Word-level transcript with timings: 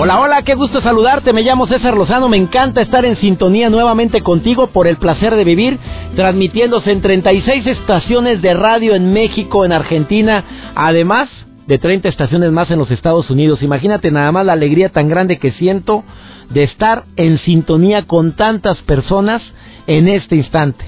Hola, 0.00 0.20
hola, 0.20 0.42
qué 0.42 0.54
gusto 0.54 0.80
saludarte. 0.80 1.32
Me 1.32 1.42
llamo 1.42 1.66
César 1.66 1.96
Lozano. 1.96 2.28
Me 2.28 2.36
encanta 2.36 2.80
estar 2.80 3.04
en 3.04 3.16
sintonía 3.16 3.68
nuevamente 3.68 4.22
contigo 4.22 4.68
por 4.68 4.86
el 4.86 4.96
placer 4.96 5.34
de 5.34 5.42
vivir, 5.42 5.76
transmitiéndose 6.14 6.92
en 6.92 7.02
36 7.02 7.66
estaciones 7.66 8.40
de 8.40 8.54
radio 8.54 8.94
en 8.94 9.12
México, 9.12 9.64
en 9.64 9.72
Argentina, 9.72 10.44
además 10.76 11.28
de 11.66 11.78
30 11.78 12.10
estaciones 12.10 12.52
más 12.52 12.70
en 12.70 12.78
los 12.78 12.92
Estados 12.92 13.28
Unidos. 13.28 13.60
Imagínate 13.60 14.12
nada 14.12 14.30
más 14.30 14.46
la 14.46 14.52
alegría 14.52 14.90
tan 14.90 15.08
grande 15.08 15.40
que 15.40 15.50
siento 15.50 16.04
de 16.48 16.62
estar 16.62 17.02
en 17.16 17.40
sintonía 17.40 18.06
con 18.06 18.36
tantas 18.36 18.78
personas 18.82 19.42
en 19.88 20.06
este 20.06 20.36
instante. 20.36 20.84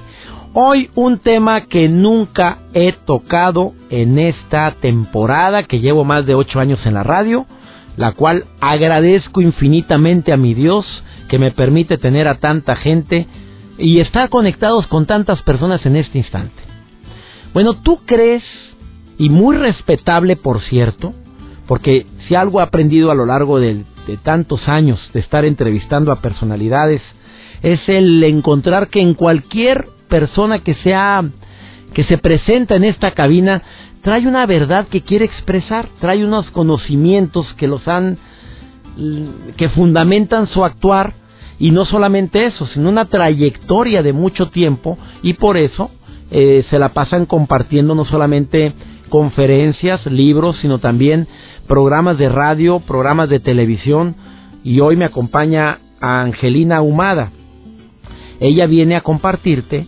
Hoy 0.52 0.88
un 0.94 1.18
tema 1.18 1.62
que 1.62 1.88
nunca 1.88 2.58
he 2.74 2.92
tocado 2.92 3.72
en 3.90 4.20
esta 4.20 4.70
temporada, 4.80 5.64
que 5.64 5.80
llevo 5.80 6.04
más 6.04 6.26
de 6.26 6.36
8 6.36 6.60
años 6.60 6.78
en 6.86 6.94
la 6.94 7.02
radio 7.02 7.46
la 8.00 8.12
cual 8.12 8.46
agradezco 8.62 9.42
infinitamente 9.42 10.32
a 10.32 10.38
mi 10.38 10.54
Dios 10.54 10.86
que 11.28 11.38
me 11.38 11.50
permite 11.50 11.98
tener 11.98 12.28
a 12.28 12.36
tanta 12.36 12.74
gente 12.74 13.26
y 13.76 14.00
estar 14.00 14.30
conectados 14.30 14.86
con 14.86 15.04
tantas 15.04 15.42
personas 15.42 15.84
en 15.84 15.96
este 15.96 16.16
instante. 16.16 16.62
Bueno, 17.52 17.74
¿tú 17.74 18.00
crees, 18.06 18.42
y 19.18 19.28
muy 19.28 19.54
respetable 19.54 20.36
por 20.36 20.62
cierto, 20.62 21.12
porque 21.66 22.06
si 22.26 22.34
algo 22.34 22.60
he 22.60 22.62
aprendido 22.62 23.10
a 23.10 23.14
lo 23.14 23.26
largo 23.26 23.60
de, 23.60 23.84
de 24.06 24.16
tantos 24.16 24.66
años 24.66 24.98
de 25.12 25.20
estar 25.20 25.44
entrevistando 25.44 26.10
a 26.10 26.22
personalidades, 26.22 27.02
es 27.62 27.86
el 27.86 28.24
encontrar 28.24 28.88
que 28.88 29.02
en 29.02 29.12
cualquier 29.12 29.84
persona 30.08 30.60
que 30.60 30.72
sea 30.76 31.22
que 31.92 32.04
se 32.04 32.16
presenta 32.16 32.76
en 32.76 32.84
esta 32.84 33.10
cabina 33.10 33.62
trae 34.02 34.26
una 34.26 34.46
verdad 34.46 34.88
que 34.88 35.02
quiere 35.02 35.24
expresar, 35.24 35.88
trae 36.00 36.24
unos 36.24 36.50
conocimientos 36.50 37.52
que 37.54 37.66
los 37.66 37.86
han 37.88 38.18
que 39.56 39.68
fundamentan 39.70 40.48
su 40.48 40.64
actuar 40.64 41.14
y 41.58 41.70
no 41.70 41.84
solamente 41.84 42.46
eso, 42.46 42.66
sino 42.66 42.88
una 42.88 43.04
trayectoria 43.06 44.02
de 44.02 44.12
mucho 44.12 44.48
tiempo 44.48 44.98
y 45.22 45.34
por 45.34 45.56
eso 45.56 45.90
eh, 46.30 46.64
se 46.70 46.78
la 46.78 46.90
pasan 46.90 47.26
compartiendo 47.26 47.94
no 47.94 48.04
solamente 48.04 48.74
conferencias, 49.08 50.04
libros, 50.06 50.56
sino 50.60 50.78
también 50.78 51.28
programas 51.66 52.18
de 52.18 52.28
radio, 52.28 52.80
programas 52.80 53.28
de 53.28 53.40
televisión 53.40 54.16
y 54.64 54.80
hoy 54.80 54.96
me 54.96 55.04
acompaña 55.04 55.78
Angelina 56.00 56.82
Humada. 56.82 57.30
Ella 58.40 58.66
viene 58.66 58.96
a 58.96 59.02
compartirte 59.02 59.86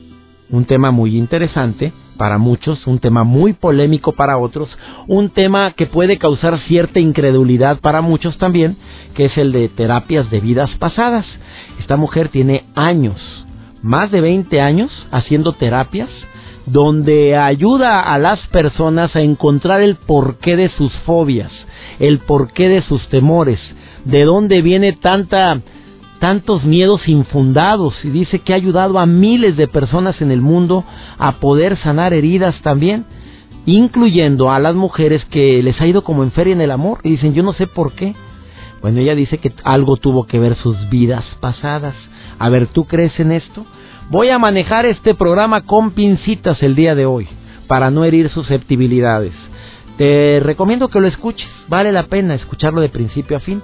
un 0.51 0.67
tema 0.67 0.91
muy 0.91 1.17
interesante 1.17 1.93
para 2.23 2.39
muchos, 2.39 2.87
un 2.87 3.01
tema 3.01 3.25
muy 3.25 3.53
polémico 3.53 4.13
para 4.13 4.39
otros, 4.39 4.69
un 5.09 5.31
tema 5.31 5.73
que 5.73 5.87
puede 5.89 6.19
causar 6.19 6.57
cierta 6.69 7.01
incredulidad 7.01 7.81
para 7.81 8.01
muchos 8.01 8.39
también, 8.39 8.77
que 9.17 9.25
es 9.25 9.37
el 9.37 9.51
de 9.51 9.69
terapias 9.69 10.31
de 10.31 10.39
vidas 10.39 10.71
pasadas. 10.79 11.27
Esta 11.81 11.97
mujer 11.97 12.29
tiene 12.29 12.63
años, 12.77 13.19
más 13.83 14.13
de 14.13 14.21
20 14.21 14.61
años, 14.61 14.93
haciendo 15.11 15.55
terapias 15.55 16.09
donde 16.65 17.37
ayuda 17.37 17.99
a 17.99 18.17
las 18.19 18.39
personas 18.53 19.17
a 19.17 19.21
encontrar 19.21 19.81
el 19.81 19.97
porqué 19.97 20.55
de 20.55 20.69
sus 20.69 20.93
fobias, 21.01 21.51
el 21.99 22.21
porqué 22.21 22.69
de 22.69 22.83
sus 22.83 23.05
temores, 23.09 23.59
de 24.05 24.23
dónde 24.23 24.63
viene 24.63 24.93
tanta 24.93 25.61
tantos 26.23 26.63
miedos 26.63 27.09
infundados 27.09 27.97
y 28.05 28.11
dice 28.11 28.39
que 28.39 28.53
ha 28.53 28.57
ayudado 28.57 29.01
a 29.01 29.07
miles 29.07 29.57
de 29.57 29.67
personas 29.67 30.23
en 30.23 30.31
el 30.31 30.41
mundo 30.41 30.85
a 31.19 31.41
poder 31.41 31.77
sanar 31.79 32.15
heridas 32.15 32.55
también, 32.63 33.07
incluyendo 33.67 34.53
a 34.53 34.61
las 34.61 34.77
mujeres 34.77 35.25
que 35.33 35.61
les 35.65 35.81
ha 35.81 35.87
ido 35.89 36.05
como 36.05 36.23
en 36.23 36.31
feria 36.31 36.53
en 36.53 36.61
el 36.61 36.71
amor 36.71 37.01
y 37.03 37.11
dicen 37.11 37.35
yo 37.35 37.43
no 37.43 37.53
sé 37.55 37.67
por 37.67 37.95
qué. 37.95 38.15
Bueno, 38.81 39.01
ella 39.01 39.17
dice 39.17 39.39
que 39.39 39.53
algo 39.65 39.97
tuvo 39.97 40.29
que 40.29 40.39
ver 40.39 40.55
sus 40.55 40.89
vidas 40.91 41.25
pasadas. 41.41 41.97
A 42.39 42.49
ver, 42.51 42.69
¿tú 42.69 42.85
crees 42.85 43.19
en 43.19 43.33
esto? 43.33 43.67
Voy 44.09 44.29
a 44.29 44.39
manejar 44.39 44.87
este 44.87 45.17
programa 45.17 45.63
con 45.63 45.91
pincitas 45.91 46.63
el 46.63 46.77
día 46.77 46.95
de 46.95 47.05
hoy 47.05 47.27
para 47.67 47.91
no 47.91 48.05
herir 48.05 48.29
susceptibilidades. 48.29 49.33
Te 49.99 50.39
recomiendo 50.41 50.87
que 50.87 51.01
lo 51.01 51.09
escuches, 51.09 51.51
vale 51.67 51.91
la 51.91 52.05
pena 52.05 52.37
escucharlo 52.37 52.81
de 52.81 52.91
principio 52.91 53.37
a 53.37 53.41
fin. 53.41 53.61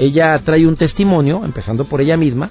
Ella 0.00 0.40
trae 0.46 0.66
un 0.66 0.76
testimonio, 0.76 1.42
empezando 1.44 1.84
por 1.84 2.00
ella 2.00 2.16
misma, 2.16 2.48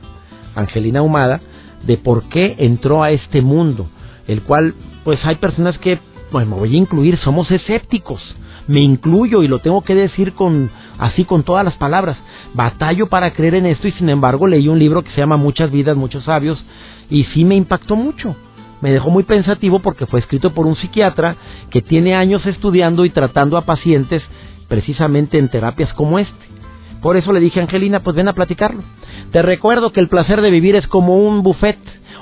Angelina 0.53 1.01
Humada, 1.01 1.41
de 1.83 1.97
por 1.97 2.29
qué 2.29 2.55
entró 2.59 3.01
a 3.01 3.09
este 3.09 3.41
mundo, 3.41 3.87
el 4.27 4.43
cual, 4.43 4.75
pues 5.03 5.19
hay 5.25 5.37
personas 5.37 5.75
que, 5.79 5.97
pues 6.29 6.45
me 6.45 6.55
voy 6.55 6.75
a 6.75 6.77
incluir, 6.77 7.17
somos 7.17 7.49
escépticos, 7.49 8.21
me 8.67 8.81
incluyo 8.81 9.41
y 9.41 9.47
lo 9.47 9.57
tengo 9.57 9.81
que 9.81 9.95
decir 9.95 10.33
con 10.33 10.69
así 10.99 11.25
con 11.25 11.41
todas 11.41 11.65
las 11.65 11.73
palabras. 11.77 12.19
Batallo 12.53 13.07
para 13.07 13.31
creer 13.31 13.55
en 13.55 13.65
esto 13.65 13.87
y 13.87 13.93
sin 13.93 14.09
embargo 14.09 14.45
leí 14.45 14.67
un 14.67 14.77
libro 14.77 15.01
que 15.01 15.09
se 15.09 15.17
llama 15.17 15.37
Muchas 15.37 15.71
vidas, 15.71 15.97
muchos 15.97 16.25
sabios 16.25 16.63
y 17.09 17.23
sí 17.23 17.45
me 17.45 17.55
impactó 17.55 17.95
mucho. 17.95 18.35
Me 18.81 18.91
dejó 18.91 19.09
muy 19.09 19.23
pensativo 19.23 19.79
porque 19.79 20.05
fue 20.05 20.19
escrito 20.19 20.53
por 20.53 20.67
un 20.67 20.75
psiquiatra 20.75 21.35
que 21.71 21.81
tiene 21.81 22.13
años 22.13 22.45
estudiando 22.45 23.05
y 23.05 23.09
tratando 23.09 23.57
a 23.57 23.65
pacientes 23.65 24.21
precisamente 24.67 25.39
en 25.39 25.49
terapias 25.49 25.91
como 25.95 26.19
este. 26.19 26.58
Por 27.01 27.15
eso 27.15 27.31
le 27.31 27.39
dije 27.39 27.61
Angelina, 27.61 28.01
pues 28.01 28.15
ven 28.15 28.27
a 28.27 28.33
platicarlo. 28.33 28.83
Te 29.31 29.41
recuerdo 29.41 29.91
que 29.91 29.99
el 29.99 30.09
placer 30.09 30.41
de 30.41 30.49
vivir 30.49 30.75
es 30.75 30.87
como 30.87 31.17
un 31.17 31.43
buffet. 31.43 31.77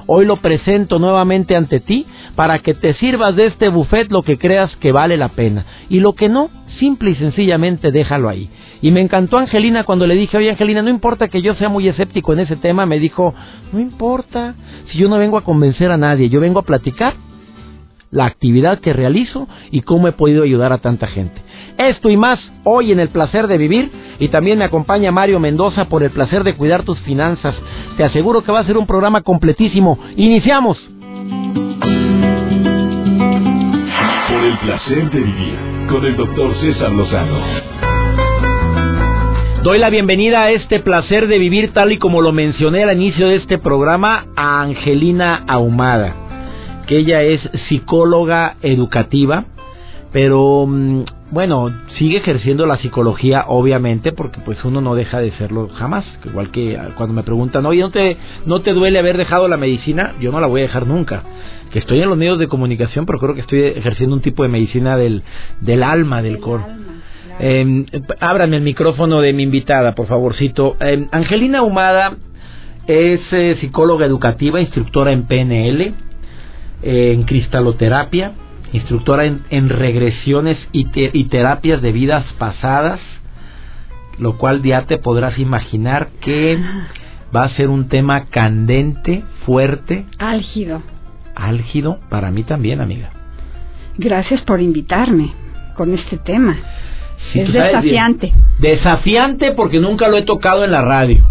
Hoy 0.05 0.25
lo 0.25 0.37
presento 0.37 0.99
nuevamente 0.99 1.55
ante 1.55 1.79
ti 1.79 2.05
para 2.35 2.59
que 2.59 2.73
te 2.73 2.93
sirvas 2.93 3.35
de 3.35 3.47
este 3.47 3.69
buffet 3.69 4.09
lo 4.09 4.21
que 4.21 4.37
creas 4.37 4.73
que 4.77 4.91
vale 4.91 5.17
la 5.17 5.29
pena. 5.29 5.65
Y 5.89 5.99
lo 5.99 6.13
que 6.13 6.29
no, 6.29 6.49
simple 6.79 7.11
y 7.11 7.15
sencillamente 7.15 7.91
déjalo 7.91 8.29
ahí. 8.29 8.49
Y 8.81 8.91
me 8.91 9.01
encantó 9.01 9.37
Angelina 9.37 9.83
cuando 9.83 10.05
le 10.05 10.15
dije, 10.15 10.37
oye 10.37 10.51
Angelina, 10.51 10.81
no 10.81 10.89
importa 10.89 11.27
que 11.27 11.41
yo 11.41 11.55
sea 11.55 11.69
muy 11.69 11.87
escéptico 11.87 12.33
en 12.33 12.39
ese 12.39 12.55
tema, 12.55 12.85
me 12.85 12.99
dijo, 12.99 13.33
no 13.73 13.79
importa, 13.79 14.55
si 14.91 14.97
yo 14.97 15.09
no 15.09 15.17
vengo 15.17 15.37
a 15.37 15.43
convencer 15.43 15.91
a 15.91 15.97
nadie, 15.97 16.29
yo 16.29 16.39
vengo 16.39 16.59
a 16.59 16.65
platicar 16.65 17.15
la 18.11 18.25
actividad 18.25 18.79
que 18.79 18.93
realizo 18.93 19.47
y 19.71 19.81
cómo 19.81 20.07
he 20.07 20.11
podido 20.11 20.43
ayudar 20.43 20.73
a 20.73 20.77
tanta 20.79 21.07
gente. 21.07 21.41
Esto 21.77 22.09
y 22.09 22.17
más 22.17 22.39
hoy 22.63 22.91
en 22.91 22.99
el 22.99 23.09
placer 23.09 23.47
de 23.47 23.57
vivir 23.57 23.91
y 24.19 24.29
también 24.29 24.57
me 24.59 24.65
acompaña 24.65 25.11
Mario 25.11 25.39
Mendoza 25.39 25.85
por 25.85 26.03
el 26.03 26.11
placer 26.11 26.43
de 26.43 26.55
cuidar 26.55 26.83
tus 26.83 26.99
finanzas. 27.01 27.55
Te 27.97 28.03
aseguro 28.03 28.43
que 28.43 28.51
va 28.51 28.59
a 28.59 28.65
ser 28.65 28.77
un 28.77 28.87
programa 28.87 29.21
completísimo. 29.21 29.99
Iniciamos. 30.15 30.77
Por 34.29 34.43
el 34.43 34.57
placer 34.59 35.11
de 35.11 35.19
vivir 35.19 35.55
con 35.89 36.05
el 36.05 36.15
doctor 36.15 36.53
César 36.59 36.91
Lozano. 36.91 37.37
Doy 39.63 39.79
la 39.79 39.89
bienvenida 39.89 40.43
a 40.43 40.51
este 40.51 40.79
placer 40.79 41.27
de 41.27 41.39
vivir 41.39 41.73
tal 41.73 41.91
y 41.91 41.97
como 41.97 42.21
lo 42.21 42.31
mencioné 42.31 42.83
al 42.83 42.95
inicio 42.95 43.27
de 43.27 43.35
este 43.35 43.57
programa 43.57 44.25
a 44.35 44.61
Angelina 44.61 45.43
Ahumada, 45.47 46.13
que 46.87 46.97
ella 46.97 47.21
es 47.21 47.41
psicóloga 47.67 48.55
educativa, 48.61 49.45
pero 50.11 50.65
mm, 50.65 51.03
bueno, 51.29 51.69
sigue 51.97 52.17
ejerciendo 52.17 52.65
la 52.65 52.77
psicología, 52.77 53.45
obviamente, 53.47 54.13
porque 54.13 54.39
pues 54.45 54.63
uno 54.63 54.79
no 54.79 54.95
deja 54.95 55.19
de 55.19 55.31
serlo 55.31 55.67
jamás. 55.75 56.05
Igual 56.25 56.51
que 56.51 56.79
cuando 56.95 57.13
me 57.13 57.23
preguntan, 57.23 57.65
oye, 57.65 57.81
¿no 57.81 57.91
te, 57.91 58.17
¿no 58.45 58.61
te 58.61 58.71
duele 58.71 58.99
haber 58.99 59.17
dejado 59.17 59.49
la 59.49 59.57
medicina? 59.57 60.15
Yo 60.21 60.31
no 60.31 60.39
la 60.39 60.47
voy 60.47 60.61
a 60.61 60.63
dejar 60.63 60.87
nunca. 60.87 61.23
Que 61.71 61.79
estoy 61.79 62.01
en 62.01 62.07
los 62.07 62.17
medios 62.17 62.39
de 62.39 62.47
comunicación, 62.47 63.05
pero 63.05 63.19
creo 63.19 63.35
que 63.35 63.41
estoy 63.41 63.61
ejerciendo 63.61 64.15
un 64.15 64.21
tipo 64.21 64.43
de 64.43 64.49
medicina 64.49 64.95
del, 64.95 65.23
del 65.59 65.83
alma, 65.83 66.21
del 66.21 66.39
cor. 66.39 66.61
Eh, 67.39 67.85
ábranme 68.21 68.57
el 68.57 68.63
micrófono 68.63 69.19
de 69.19 69.33
mi 69.33 69.43
invitada, 69.43 69.93
por 69.95 70.07
favorcito. 70.07 70.77
Eh, 70.79 71.07
Angelina 71.11 71.61
Humada 71.61 72.15
es 72.87 73.19
eh, 73.31 73.57
psicóloga 73.59 74.05
educativa, 74.05 74.61
instructora 74.61 75.11
en 75.11 75.27
PNL, 75.27 75.93
en 76.81 77.23
cristaloterapia 77.23 78.33
instructora 78.73 79.25
en, 79.25 79.69
regresiones 79.69 80.57
y, 80.71 80.87
y, 80.93 81.23
terapias 81.25 81.81
de 81.81 81.91
vidas 81.91 82.25
pasadas, 82.37 82.99
lo 84.19 84.37
cual 84.37 84.61
ya 84.63 84.83
te 84.83 84.97
podrás 84.97 85.37
imaginar 85.39 86.09
que 86.21 86.59
va 87.35 87.43
a 87.43 87.49
ser 87.55 87.69
un 87.69 87.87
tema 87.87 88.25
candente, 88.25 89.23
fuerte. 89.45 90.05
Álgido. 90.17 90.81
Álgido 91.35 91.99
para 92.09 92.31
mí 92.31 92.43
también, 92.43 92.81
amiga. 92.81 93.11
Gracias 93.97 94.41
por 94.41 94.61
invitarme 94.61 95.31
con 95.75 95.93
este 95.93 96.17
tema. 96.17 96.57
es 97.33 97.53
desafiante. 97.53 98.33
Desafiante 98.59 99.51
porque 99.51 99.79
nunca 99.79 100.07
lo 100.07 100.17
he 100.17 100.23
tocado 100.23 100.65
en 100.65 100.71
la 100.71 100.81
radio. 100.81 101.26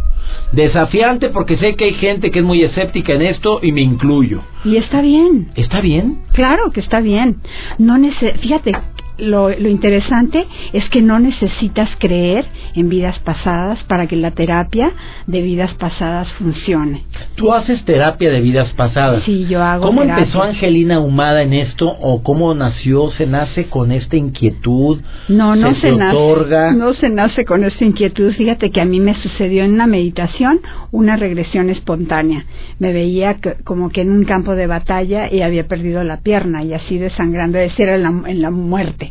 Desafiante 0.52 1.28
porque 1.30 1.56
sé 1.58 1.74
que 1.74 1.84
hay 1.86 1.94
gente 1.94 2.30
que 2.30 2.38
es 2.38 2.44
muy 2.44 2.62
escéptica 2.62 3.12
en 3.12 3.22
esto 3.22 3.60
y 3.62 3.72
me 3.72 3.80
incluyo. 3.80 4.42
Y 4.64 4.76
está 4.76 5.00
bien. 5.00 5.48
¿Está 5.56 5.80
bien? 5.80 6.22
Claro 6.32 6.70
que 6.72 6.80
está 6.80 7.00
bien. 7.00 7.38
No 7.78 7.98
fíjate, 8.40 8.72
lo, 9.18 9.48
lo, 9.48 9.68
interesante 9.68 10.46
es 10.72 10.88
que 10.90 11.00
no 11.00 11.18
necesitas 11.18 11.88
creer 11.98 12.44
en 12.74 12.88
vidas 12.88 13.18
pasadas 13.20 13.82
para 13.84 14.06
que 14.06 14.16
la 14.16 14.32
terapia 14.32 14.92
de 15.26 15.42
vidas 15.42 15.72
pasadas 15.74 16.28
funcione. 16.32 17.04
¿Tú 17.36 17.52
haces 17.52 17.84
terapia 17.84 18.30
de 18.30 18.40
vidas 18.40 18.72
pasadas? 18.74 19.22
Sí, 19.24 19.46
yo 19.48 19.62
hago. 19.62 19.86
¿Cómo 19.86 20.02
empezó 20.02 20.42
Angelina 20.42 21.00
Humada 21.00 21.42
en 21.42 21.54
esto 21.54 21.88
o 21.88 22.22
cómo 22.22 22.54
nació? 22.54 23.10
¿Se 23.12 23.26
nace 23.26 23.68
con 23.68 23.92
esta 23.92 24.16
inquietud? 24.16 25.00
No, 25.28 25.56
no 25.56 25.74
se, 25.76 25.92
nace. 25.92 26.74
No 26.74 26.94
se 26.94 27.08
nace 27.08 27.44
con 27.44 27.64
esta 27.64 27.84
inquietud. 27.84 28.32
Fíjate 28.32 28.70
que 28.70 28.80
a 28.80 28.84
mí 28.84 29.00
me 29.00 29.14
sucedió 29.22 29.64
en 29.64 29.74
una 29.74 29.86
meditación 29.86 30.60
una 30.92 31.16
regresión 31.16 31.70
espontánea. 31.70 32.44
Me 32.78 32.92
veía 32.92 33.36
como 33.64 33.90
que 33.90 34.02
en 34.02 34.10
un 34.10 34.24
campo 34.24 34.54
de 34.54 34.66
batalla 34.66 35.32
y 35.32 35.42
había 35.42 35.66
perdido 35.66 36.04
la 36.04 36.18
pierna 36.18 36.62
y 36.62 36.74
así 36.74 36.98
desangrando. 36.98 37.58
Esa 37.58 37.82
era 37.82 37.94
en 37.96 38.42
la 38.42 38.50
muerte 38.50 39.05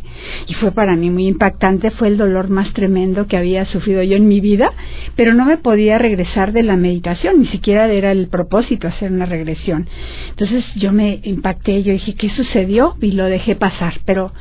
y 0.46 0.54
fue 0.54 0.72
para 0.72 0.96
mí 0.96 1.10
muy 1.10 1.26
impactante, 1.26 1.90
fue 1.90 2.08
el 2.08 2.16
dolor 2.16 2.48
más 2.48 2.72
tremendo 2.72 3.26
que 3.26 3.36
había 3.36 3.64
sufrido 3.66 4.02
yo 4.02 4.16
en 4.16 4.28
mi 4.28 4.40
vida, 4.40 4.70
pero 5.14 5.34
no 5.34 5.44
me 5.44 5.58
podía 5.58 5.98
regresar 5.98 6.52
de 6.52 6.62
la 6.62 6.76
meditación, 6.76 7.40
ni 7.40 7.46
siquiera 7.48 7.86
era 7.90 8.12
el 8.12 8.28
propósito 8.28 8.88
hacer 8.88 9.12
una 9.12 9.26
regresión. 9.26 9.88
Entonces 10.30 10.64
yo 10.76 10.92
me 10.92 11.20
impacté, 11.22 11.82
yo 11.82 11.92
dije, 11.92 12.14
¿qué 12.14 12.30
sucedió? 12.30 12.94
Y 13.00 13.12
lo 13.12 13.24
dejé 13.24 13.56
pasar, 13.56 13.94
pero 14.04 14.32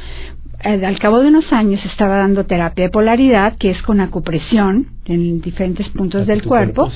eh, 0.63 0.86
al 0.86 1.00
cabo 1.00 1.19
de 1.19 1.28
unos 1.28 1.52
años 1.52 1.84
estaba 1.86 2.18
dando 2.18 2.46
terapia 2.46 2.86
de 2.86 2.90
polaridad, 2.90 3.58
que 3.58 3.72
es 3.72 3.81
con 3.84 4.00
acupresión 4.00 4.88
en 5.06 5.42
diferentes 5.42 5.88
puntos 5.90 6.25
del 6.28 6.44
cuerpo, 6.44 6.92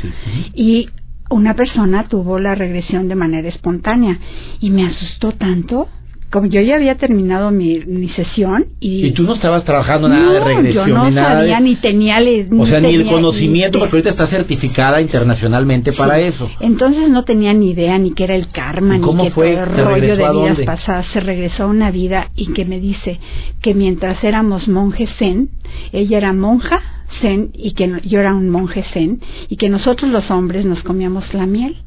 y 0.53 0.89
una 1.29 1.53
persona 1.53 2.07
tuvo 2.07 2.39
la 2.39 2.55
regresión 2.55 3.07
de 3.07 3.15
manera 3.15 3.49
espontánea 3.49 4.17
y 4.59 4.71
me 4.71 4.87
asustó 4.87 5.31
tanto 5.33 5.87
como 6.31 6.45
yo 6.45 6.61
ya 6.61 6.75
había 6.75 6.95
terminado 6.95 7.49
mi, 7.49 7.79
mi 7.79 8.07
sesión 8.09 8.65
y... 8.79 9.07
Y 9.07 9.11
tú 9.13 9.23
no 9.23 9.33
estabas 9.33 9.63
trabajando 9.63 10.07
nada 10.07 10.31
de 10.31 10.39
regresión 10.39 10.87
yo 10.87 10.93
no 10.93 11.09
ni 11.09 11.15
nada 11.15 11.39
sabía 11.39 11.59
ni 11.59 11.75
tenía... 11.77 12.17
o 12.17 12.65
sea, 12.67 12.79
ni 12.79 12.93
el 12.93 13.07
conocimiento, 13.07 13.79
porque 13.79 13.97
ahorita 13.97 14.11
está 14.11 14.27
certificada 14.27 15.01
internacionalmente 15.01 15.91
para 15.93 16.19
eso. 16.19 16.49
Entonces 16.59 17.09
no 17.09 17.23
tenía 17.23 17.53
ni 17.53 17.71
idea 17.71 17.97
ni 17.97 18.11
qué 18.11 18.25
era 18.25 18.35
el 18.35 18.49
karma, 18.51 18.97
ni 18.97 19.23
qué 19.23 19.31
fue? 19.31 19.53
el 19.53 19.65
rollo 19.65 20.15
de 20.15 20.31
vidas 20.31 20.59
pasadas. 20.65 21.07
Se 21.13 21.19
regresó 21.19 21.63
a 21.63 21.67
una 21.67 21.89
vida 21.89 22.29
y 22.35 22.53
que 22.53 22.63
me 22.65 22.79
dice 22.79 23.19
que 23.61 23.73
mientras 23.73 24.23
éramos 24.23 24.67
monjes 24.67 25.09
zen, 25.17 25.49
ella 25.91 26.17
era 26.17 26.33
monja 26.33 26.98
zen 27.21 27.51
y 27.53 27.73
que 27.73 28.01
yo 28.05 28.19
era 28.19 28.33
un 28.33 28.49
monje 28.49 28.83
zen 28.93 29.19
y 29.49 29.57
que 29.57 29.69
nosotros 29.69 30.09
los 30.11 30.29
hombres 30.31 30.65
nos 30.65 30.81
comíamos 30.83 31.33
la 31.33 31.45
miel 31.45 31.77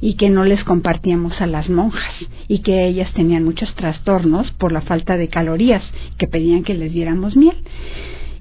y 0.00 0.14
que 0.14 0.30
no 0.30 0.44
les 0.44 0.62
compartíamos 0.64 1.40
a 1.40 1.46
las 1.46 1.68
monjas 1.68 2.14
y 2.48 2.60
que 2.60 2.86
ellas 2.86 3.12
tenían 3.14 3.44
muchos 3.44 3.74
trastornos 3.74 4.50
por 4.52 4.72
la 4.72 4.82
falta 4.82 5.16
de 5.16 5.28
calorías 5.28 5.82
que 6.18 6.26
pedían 6.28 6.64
que 6.64 6.74
les 6.74 6.92
diéramos 6.92 7.36
miel 7.36 7.56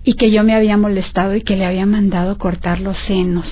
y 0.05 0.13
que 0.13 0.29
yo 0.31 0.43
me 0.43 0.55
había 0.55 0.77
molestado 0.77 1.35
y 1.35 1.41
que 1.41 1.55
le 1.55 1.65
había 1.65 1.85
mandado 1.87 2.37
cortar 2.37 2.79
los 2.79 2.95
senos. 3.07 3.45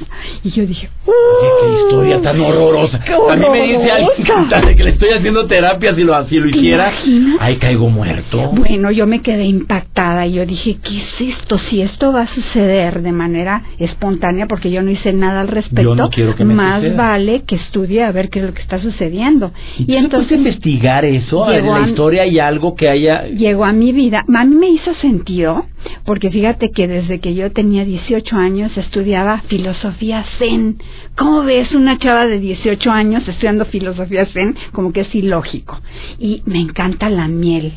Y 0.44 0.52
yo 0.52 0.66
dije, 0.66 0.88
¿Qué, 1.04 1.74
historia 1.82 2.22
tan 2.22 2.40
horrorosa. 2.40 3.00
A 3.30 3.36
mí 3.36 3.46
me 3.52 3.64
dice 3.64 3.92
alguien 3.92 4.76
que 4.78 4.84
le 4.84 4.92
estoy 4.92 5.10
haciendo 5.10 5.48
terapia 5.48 5.96
si 5.96 6.04
lo, 6.04 6.28
si 6.28 6.40
lo 6.40 6.48
hiciera. 6.48 6.92
Ay, 7.40 7.58
caigo 7.58 7.90
muerto. 7.90 8.52
Bueno, 8.54 8.92
yo 8.92 9.08
me 9.08 9.22
quedé 9.22 9.46
impactada 9.46 10.28
y 10.28 10.34
yo 10.34 10.46
dije, 10.46 10.78
¿qué 10.84 11.00
es 11.00 11.38
esto? 11.38 11.58
Si 11.58 11.82
esto 11.82 12.14
va 12.14 12.22
a 12.22 12.28
suceder 12.28 13.02
de 13.02 13.12
manera 13.12 13.64
espontánea, 13.80 14.46
porque 14.46 14.70
yo 14.70 14.84
no 14.84 14.92
hice 14.92 15.12
nada 15.12 15.42
al 15.42 15.48
respecto, 15.48 15.96
no 15.96 16.10
que 16.10 16.46
más 16.46 16.96
vale 16.96 17.44
que 17.48 17.56
estudie 17.56 18.04
a 18.04 18.12
ver 18.12 18.30
qué 18.30 18.40
es 18.40 18.46
lo 18.46 18.54
que 18.54 18.62
está 18.62 18.80
sucediendo. 18.80 19.52
Y, 19.80 19.96
entonces 19.96 20.38
investigar 20.38 21.04
eso, 21.06 21.52
en 21.52 21.66
la 21.66 21.88
historia 21.88 22.26
y 22.28 22.40
algo 22.40 22.76
que 22.76 22.90
haya... 22.90 23.24
Llegó 23.26 23.66
a 23.66 23.74
mi 23.74 23.92
vida, 23.92 24.24
a 24.34 24.46
mí 24.46 24.56
me 24.56 24.70
hizo 24.70 24.94
sentido, 24.96 25.66
porque 26.06 26.30
fíjate, 26.30 26.72
que 26.72 26.88
desde 26.88 27.20
que 27.20 27.34
yo 27.34 27.52
tenía 27.52 27.86
18 27.86 28.36
años 28.36 28.76
estudiaba 28.78 29.42
filosofía 29.48 30.26
zen. 30.38 30.78
¿Cómo 31.18 31.44
ves 31.44 31.72
una 31.74 31.98
chava 31.98 32.26
de 32.26 32.40
18 32.40 32.90
años 32.92 33.28
estudiando 33.28 33.66
filosofía 33.66 34.26
zen? 34.28 34.56
Como 34.72 34.92
que 34.92 35.02
es 35.02 35.16
ilógico. 35.16 35.80
Y 36.20 36.42
me 36.46 36.60
encanta 36.60 37.10
la 37.10 37.28
miel. 37.28 37.74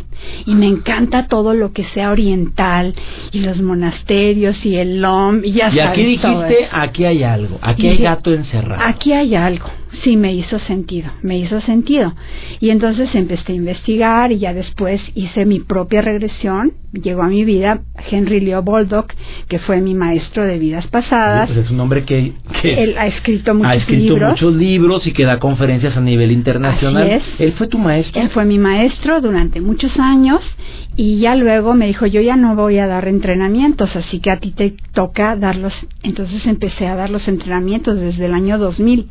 Y 0.47 0.55
me 0.55 0.67
encanta 0.67 1.27
todo 1.29 1.55
lo 1.55 1.73
que 1.73 1.85
sea 1.95 2.11
oriental. 2.11 2.95
Y 3.33 3.41
los 3.41 3.61
monasterios 3.61 4.57
y 4.65 4.77
el 4.77 5.01
LOM. 5.01 5.45
Y 5.45 5.53
ya 5.53 5.71
y 5.71 5.81
aquí 5.81 6.03
dijiste, 6.03 6.69
aquí 6.71 7.05
hay 7.05 7.23
algo. 7.23 7.59
Aquí 7.63 7.87
hay 7.87 7.99
gato 7.99 8.33
encerrado. 8.33 8.83
Aquí 8.85 9.13
hay 9.13 9.35
algo. 9.35 9.67
Sí, 10.03 10.17
me 10.17 10.33
hizo 10.35 10.59
sentido, 10.61 11.11
me 11.23 11.39
hizo 11.39 11.61
sentido. 11.63 12.13
Y 12.61 12.71
entonces 12.71 13.15
empecé 13.15 13.53
a 13.53 13.57
investigar 13.57 14.33
y 14.33 14.39
ya 14.39 14.53
después 14.53 15.01
hice 15.15 15.45
mi 15.45 15.61
propia 15.61 16.03
regresión. 16.03 16.73
Llegó 16.93 17.23
a 17.23 17.29
mi 17.29 17.45
vida 17.45 17.81
Henry 18.11 18.41
Leo 18.41 18.63
Baldock, 18.63 19.13
que 19.49 19.59
fue 19.59 19.81
mi 19.81 19.95
maestro 19.95 20.45
de 20.45 20.59
vidas 20.59 20.87
pasadas. 20.87 21.51
Pues 21.51 21.67
es 21.67 21.71
un 21.71 21.81
hombre 21.81 22.05
que, 22.05 22.33
él 22.63 22.97
ha 22.99 23.07
escrito 23.07 23.55
muchos 23.55 23.71
ha 23.71 23.75
escrito 23.75 24.15
libros. 24.15 24.31
muchos 24.31 24.55
libros 24.55 25.07
y 25.07 25.13
que 25.13 25.25
da 25.25 25.39
conferencias 25.39 25.97
a 25.97 26.01
nivel 26.01 26.33
internacional. 26.33 27.11
es. 27.11 27.23
Él 27.39 27.53
fue 27.53 27.69
tu 27.69 27.79
maestro. 27.79 28.21
Él 28.21 28.31
fue 28.31 28.45
mi 28.45 28.59
maestro 28.59 29.21
durante 29.21 29.61
muchos 29.61 29.93
años 29.99 30.41
y 30.97 31.19
ya 31.19 31.35
luego 31.35 31.75
me 31.75 31.87
dijo, 31.87 32.07
yo 32.07 32.23
ya 32.23 32.37
no 32.37 32.57
voy 32.57 32.79
a 32.79 32.87
dar 32.87 33.07
entrenamientos, 33.07 33.95
así 33.95 34.21
que 34.21 34.31
a 34.31 34.39
ti 34.39 34.53
te 34.53 34.75
toca 34.97 35.37
darlos. 35.37 35.75
Entonces 36.03 36.45
empecé 36.47 36.87
a 36.87 36.97
dar 36.97 37.11
los 37.11 37.29
entrenamientos 37.29 38.01
desde 38.01 38.25
el 38.25 38.33
año 38.33 38.57
2000. 38.57 39.09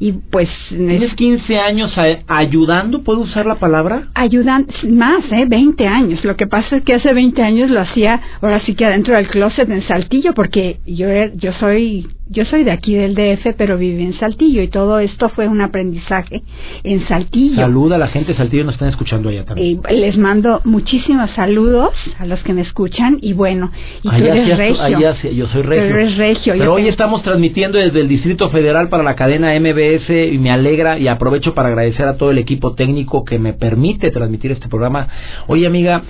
Y 0.00 0.12
pues... 0.12 0.48
¿Tienes 0.68 1.14
15 1.14 1.58
años 1.58 1.92
ayudando? 2.26 3.04
¿Puedo 3.04 3.20
usar 3.20 3.46
la 3.46 3.54
palabra? 3.54 4.08
Ayudan, 4.14 4.66
más, 4.88 5.24
¿eh? 5.30 5.44
20 5.46 5.86
años. 5.86 6.24
Lo 6.24 6.36
que 6.36 6.48
pasa 6.48 6.76
es 6.76 6.82
que 6.82 6.94
hace 6.94 7.14
20 7.14 7.40
años 7.42 7.70
lo 7.70 7.80
hacía, 7.80 8.20
ahora 8.42 8.60
sí 8.66 8.74
que 8.74 8.84
adentro 8.84 9.14
del 9.14 9.28
closet 9.28 9.70
en 9.70 9.86
Saltillo, 9.86 10.34
porque 10.34 10.80
yo, 10.84 11.06
yo 11.34 11.52
soy 11.60 12.08
yo 12.30 12.44
soy 12.44 12.62
de 12.62 12.70
aquí 12.70 12.94
del 12.94 13.16
DF, 13.16 13.54
pero 13.56 13.76
viví 13.76 14.04
en 14.04 14.12
Saltillo 14.14 14.62
y 14.62 14.68
todo 14.68 15.00
esto 15.00 15.28
fue 15.30 15.48
un 15.48 15.60
aprendizaje 15.60 16.42
en 16.84 17.06
Saltillo. 17.08 17.56
Saluda 17.56 17.96
a 17.96 17.98
la 17.98 18.06
gente 18.06 18.32
de 18.32 18.38
Saltillo, 18.38 18.64
nos 18.64 18.74
están 18.74 18.88
escuchando 18.88 19.30
allá 19.30 19.44
también. 19.44 19.80
Y 19.90 19.94
les 19.96 20.16
mando 20.16 20.60
muchísimos 20.64 21.28
saludos 21.32 21.92
a 22.18 22.26
los 22.26 22.40
que 22.44 22.52
me 22.52 22.62
escuchan 22.62 23.18
y 23.20 23.32
bueno, 23.32 23.72
y 24.02 24.08
tú 24.08 24.14
eres 24.14 24.56
regio. 24.56 24.98
yo 25.32 25.46
soy 25.48 25.62
regio. 25.62 25.96
eres 25.96 26.16
regio. 26.18 26.54
Pero 26.56 26.74
hoy 26.74 26.86
estamos 26.86 27.24
transmitiendo 27.24 27.78
desde 27.78 28.00
el 28.00 28.06
Distrito 28.06 28.48
Federal 28.50 28.88
para 28.88 29.02
la 29.02 29.16
cadena 29.16 29.52
MBS 29.58 30.08
y 30.32 30.38
me 30.38 30.52
alegra 30.52 31.00
y 31.00 31.08
aprovecho 31.08 31.52
para 31.54 31.68
agradecer 31.68 32.06
a 32.06 32.16
todo 32.16 32.30
el 32.30 32.38
equipo 32.38 32.74
técnico 32.74 33.24
que 33.24 33.40
me 33.40 33.54
permite 33.54 34.12
transmitir 34.12 34.52
este 34.52 34.68
programa. 34.68 35.08
Oye, 35.48 35.66
amiga, 35.66 36.04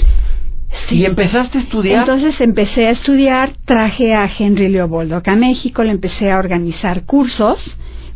¿Y 0.91 1.05
empezaste 1.05 1.59
a 1.59 1.61
estudiar? 1.63 2.01
Entonces 2.01 2.41
empecé 2.41 2.87
a 2.87 2.91
estudiar, 2.91 3.53
traje 3.65 4.15
a 4.15 4.31
Henry 4.39 4.69
Leopoldo 4.69 5.17
acá 5.17 5.33
a 5.33 5.37
México, 5.37 5.83
le 5.85 5.91
empecé 5.91 6.31
a 6.31 6.39
organizar 6.39 7.05
cursos, 7.05 7.59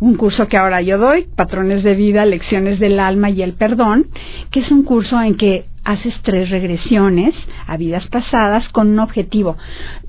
un 0.01 0.17
curso 0.17 0.49
que 0.49 0.57
ahora 0.57 0.83
yo 0.83 0.99
doy, 0.99 1.27
Patrones 1.37 1.83
de 1.85 1.95
Vida, 1.95 2.27
Lecciones 2.27 2.79
del 2.81 2.99
Alma 2.99 3.31
y 3.31 3.43
el 3.43 3.55
Perdón, 3.55 4.07
que 4.51 4.61
es 4.61 4.71
un 4.71 4.83
curso 4.83 5.21
en 5.21 5.37
que 5.37 5.67
haces 5.85 6.15
tres 6.23 6.51
regresiones 6.51 7.35
a 7.67 7.77
vidas 7.77 8.07
pasadas 8.09 8.69
con 8.71 8.89
un 8.89 8.99
objetivo 8.99 9.57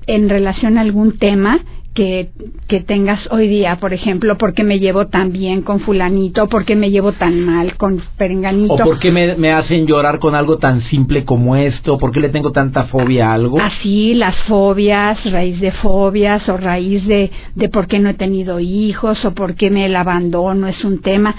en 0.06 0.28
relación 0.28 0.78
a 0.78 0.80
algún 0.80 1.18
tema 1.18 1.60
que, 1.96 2.28
que 2.68 2.80
tengas 2.80 3.18
hoy 3.32 3.48
día, 3.48 3.76
por 3.80 3.94
ejemplo, 3.94 4.36
por 4.36 4.52
qué 4.52 4.62
me 4.62 4.78
llevo 4.78 5.06
tan 5.06 5.32
bien 5.32 5.62
con 5.62 5.80
fulanito, 5.80 6.46
por 6.46 6.66
qué 6.66 6.76
me 6.76 6.90
llevo 6.90 7.12
tan 7.12 7.40
mal 7.40 7.76
con 7.76 8.02
perenganito. 8.18 8.74
O 8.74 8.78
por 8.78 8.98
qué 8.98 9.10
me, 9.10 9.34
me 9.36 9.50
hacen 9.50 9.86
llorar 9.86 10.18
con 10.18 10.34
algo 10.34 10.58
tan 10.58 10.82
simple 10.82 11.24
como 11.24 11.56
esto, 11.56 11.96
por 11.96 12.12
qué 12.12 12.20
le 12.20 12.28
tengo 12.28 12.52
tanta 12.52 12.84
fobia 12.84 13.30
a 13.30 13.34
algo. 13.34 13.58
Así, 13.58 14.12
las 14.12 14.36
fobias, 14.44 15.18
raíz 15.32 15.58
de 15.58 15.72
fobias 15.72 16.46
o 16.50 16.58
raíz 16.58 17.04
de, 17.06 17.30
de 17.54 17.68
por 17.70 17.86
qué 17.86 17.98
no 17.98 18.10
he 18.10 18.14
tenido 18.14 18.60
hijos 18.60 19.24
o 19.24 19.32
por 19.32 19.54
qué 19.54 19.70
me 19.70 19.86
el 19.86 19.96
abandono 19.96 20.68
es 20.68 20.84
un 20.84 21.00
tema. 21.00 21.34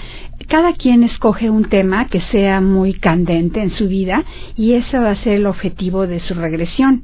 Cada 0.48 0.72
quien 0.72 1.04
escoge 1.04 1.50
un 1.50 1.68
tema 1.68 2.08
que 2.08 2.20
sea 2.32 2.60
muy 2.60 2.94
candente 2.94 3.60
en 3.60 3.70
su 3.70 3.86
vida 3.86 4.24
y 4.56 4.72
ese 4.72 4.98
va 4.98 5.10
a 5.10 5.22
ser 5.22 5.34
el 5.34 5.46
objetivo 5.46 6.06
de 6.06 6.20
su 6.20 6.34
regresión. 6.34 7.02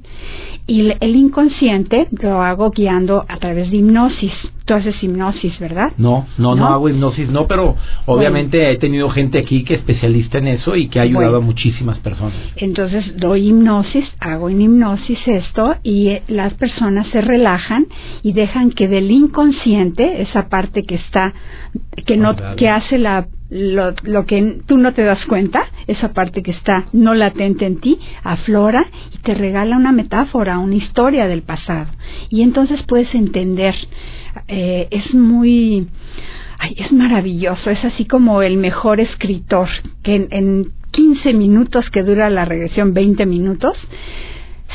Y 0.66 0.92
el 0.98 1.14
inconsciente 1.14 2.08
lo 2.22 2.40
hago 2.42 2.70
guiando 2.70 3.26
a 3.28 3.36
través 3.44 3.70
de 3.70 3.76
hipnosis. 3.76 4.32
Tú 4.64 4.72
haces 4.72 4.94
hipnosis, 5.02 5.58
¿verdad? 5.58 5.92
No, 5.98 6.26
no, 6.38 6.54
no, 6.54 6.66
hago 6.68 6.88
hipnosis, 6.88 7.28
no, 7.28 7.46
pero 7.46 7.76
obviamente 8.06 8.72
he 8.72 8.78
tenido 8.78 9.10
gente 9.10 9.38
aquí 9.38 9.64
que 9.64 9.74
es 9.74 9.80
especialista 9.80 10.38
en 10.38 10.48
eso 10.48 10.74
y 10.76 10.88
que 10.88 10.98
ha 10.98 11.02
ayudado 11.02 11.36
a 11.36 11.40
muchísimas 11.40 11.98
personas. 11.98 12.32
Entonces 12.56 13.18
doy 13.18 13.48
hipnosis, 13.48 14.06
hago 14.18 14.48
en 14.48 14.62
hipnosis 14.62 15.18
esto 15.26 15.74
y 15.82 16.08
eh, 16.08 16.22
las 16.26 16.54
personas 16.54 17.06
se 17.08 17.20
relajan 17.20 17.86
y 18.22 18.32
dejan 18.32 18.70
que 18.70 18.88
del 18.88 19.10
inconsciente, 19.10 20.22
esa 20.22 20.48
parte 20.48 20.84
que 20.84 20.94
está, 20.94 21.34
que 22.06 22.16
no, 22.16 22.34
que 22.56 22.70
hace 22.70 22.96
la 22.96 23.26
lo, 23.54 23.94
lo, 24.02 24.26
que 24.26 24.58
tú 24.66 24.78
no 24.78 24.92
te 24.94 25.04
das 25.04 25.24
cuenta, 25.26 25.66
esa 25.86 26.12
parte 26.12 26.42
que 26.42 26.50
está 26.50 26.86
no 26.92 27.14
latente 27.14 27.64
en 27.64 27.78
ti, 27.78 28.00
aflora 28.24 28.84
y 29.14 29.18
te 29.18 29.32
regala 29.34 29.76
una 29.76 29.92
metáfora, 29.92 30.58
una 30.58 30.74
historia 30.74 31.28
del 31.28 31.42
pasado. 31.42 31.86
Y 32.30 32.42
entonces 32.42 32.82
puedes 32.88 33.14
entender. 33.14 33.76
Eh, 34.48 34.88
es 34.90 35.14
muy. 35.14 35.86
Ay, 36.58 36.74
es 36.78 36.90
maravilloso, 36.90 37.70
es 37.70 37.84
así 37.84 38.06
como 38.06 38.42
el 38.42 38.56
mejor 38.56 38.98
escritor, 38.98 39.68
que 40.02 40.16
en, 40.16 40.28
en 40.30 40.72
15 40.90 41.32
minutos 41.34 41.88
que 41.90 42.02
dura 42.02 42.30
la 42.30 42.44
regresión, 42.44 42.92
20 42.92 43.24
minutos, 43.26 43.76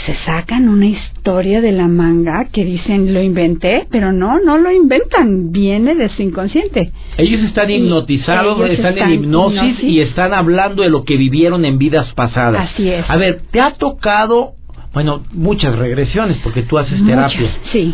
se 0.06 0.16
sacan 0.26 0.70
una 0.70 0.86
historia 0.86 1.62
de 1.62 1.72
la 1.72 1.88
manga 1.88 2.46
que 2.46 2.64
dicen 2.64 3.14
lo 3.14 3.22
inventé, 3.22 3.88
pero 3.92 4.12
no, 4.12 4.40
no 4.40 4.58
lo 4.58 4.72
inventan, 4.72 5.52
viene 5.52 5.96
de 5.96 6.10
su 6.10 6.22
inconsciente. 6.22 6.92
Ellos 7.18 7.42
están 7.42 7.70
hipnotizados, 7.70 8.70
están, 8.70 8.98
en 8.98 9.12
hipnosis, 9.12 9.84
y 9.84 10.00
están 10.00 10.34
hablando 10.34 10.84
de 10.84 10.90
lo 10.90 11.04
que 11.04 11.18
vivieron 11.18 11.66
en 11.66 11.78
vidas 11.78 12.14
pasadas. 12.14 12.72
Así 12.72 12.90
es. 12.90 13.10
A 13.10 13.18
ver, 13.18 13.42
¿te 13.52 13.60
ha 13.60 13.72
tocado, 13.72 14.54
bueno, 14.94 15.24
muchas 15.34 15.78
regresiones 15.78 16.38
porque 16.44 16.64
tú 16.64 16.78
haces 16.78 17.04
terapia? 17.06 17.58
Sí. 17.72 17.94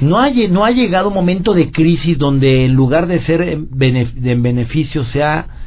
¿No 0.00 0.18
ha, 0.18 0.30
¿No 0.30 0.64
ha 0.64 0.70
llegado 0.70 1.08
un 1.08 1.14
momento 1.14 1.54
de 1.54 1.70
crisis 1.70 2.18
donde 2.18 2.64
en 2.64 2.74
lugar 2.74 3.06
de 3.06 3.20
ser 3.20 3.42
en 3.42 4.42
beneficio 4.42 5.04
sea 5.04 5.57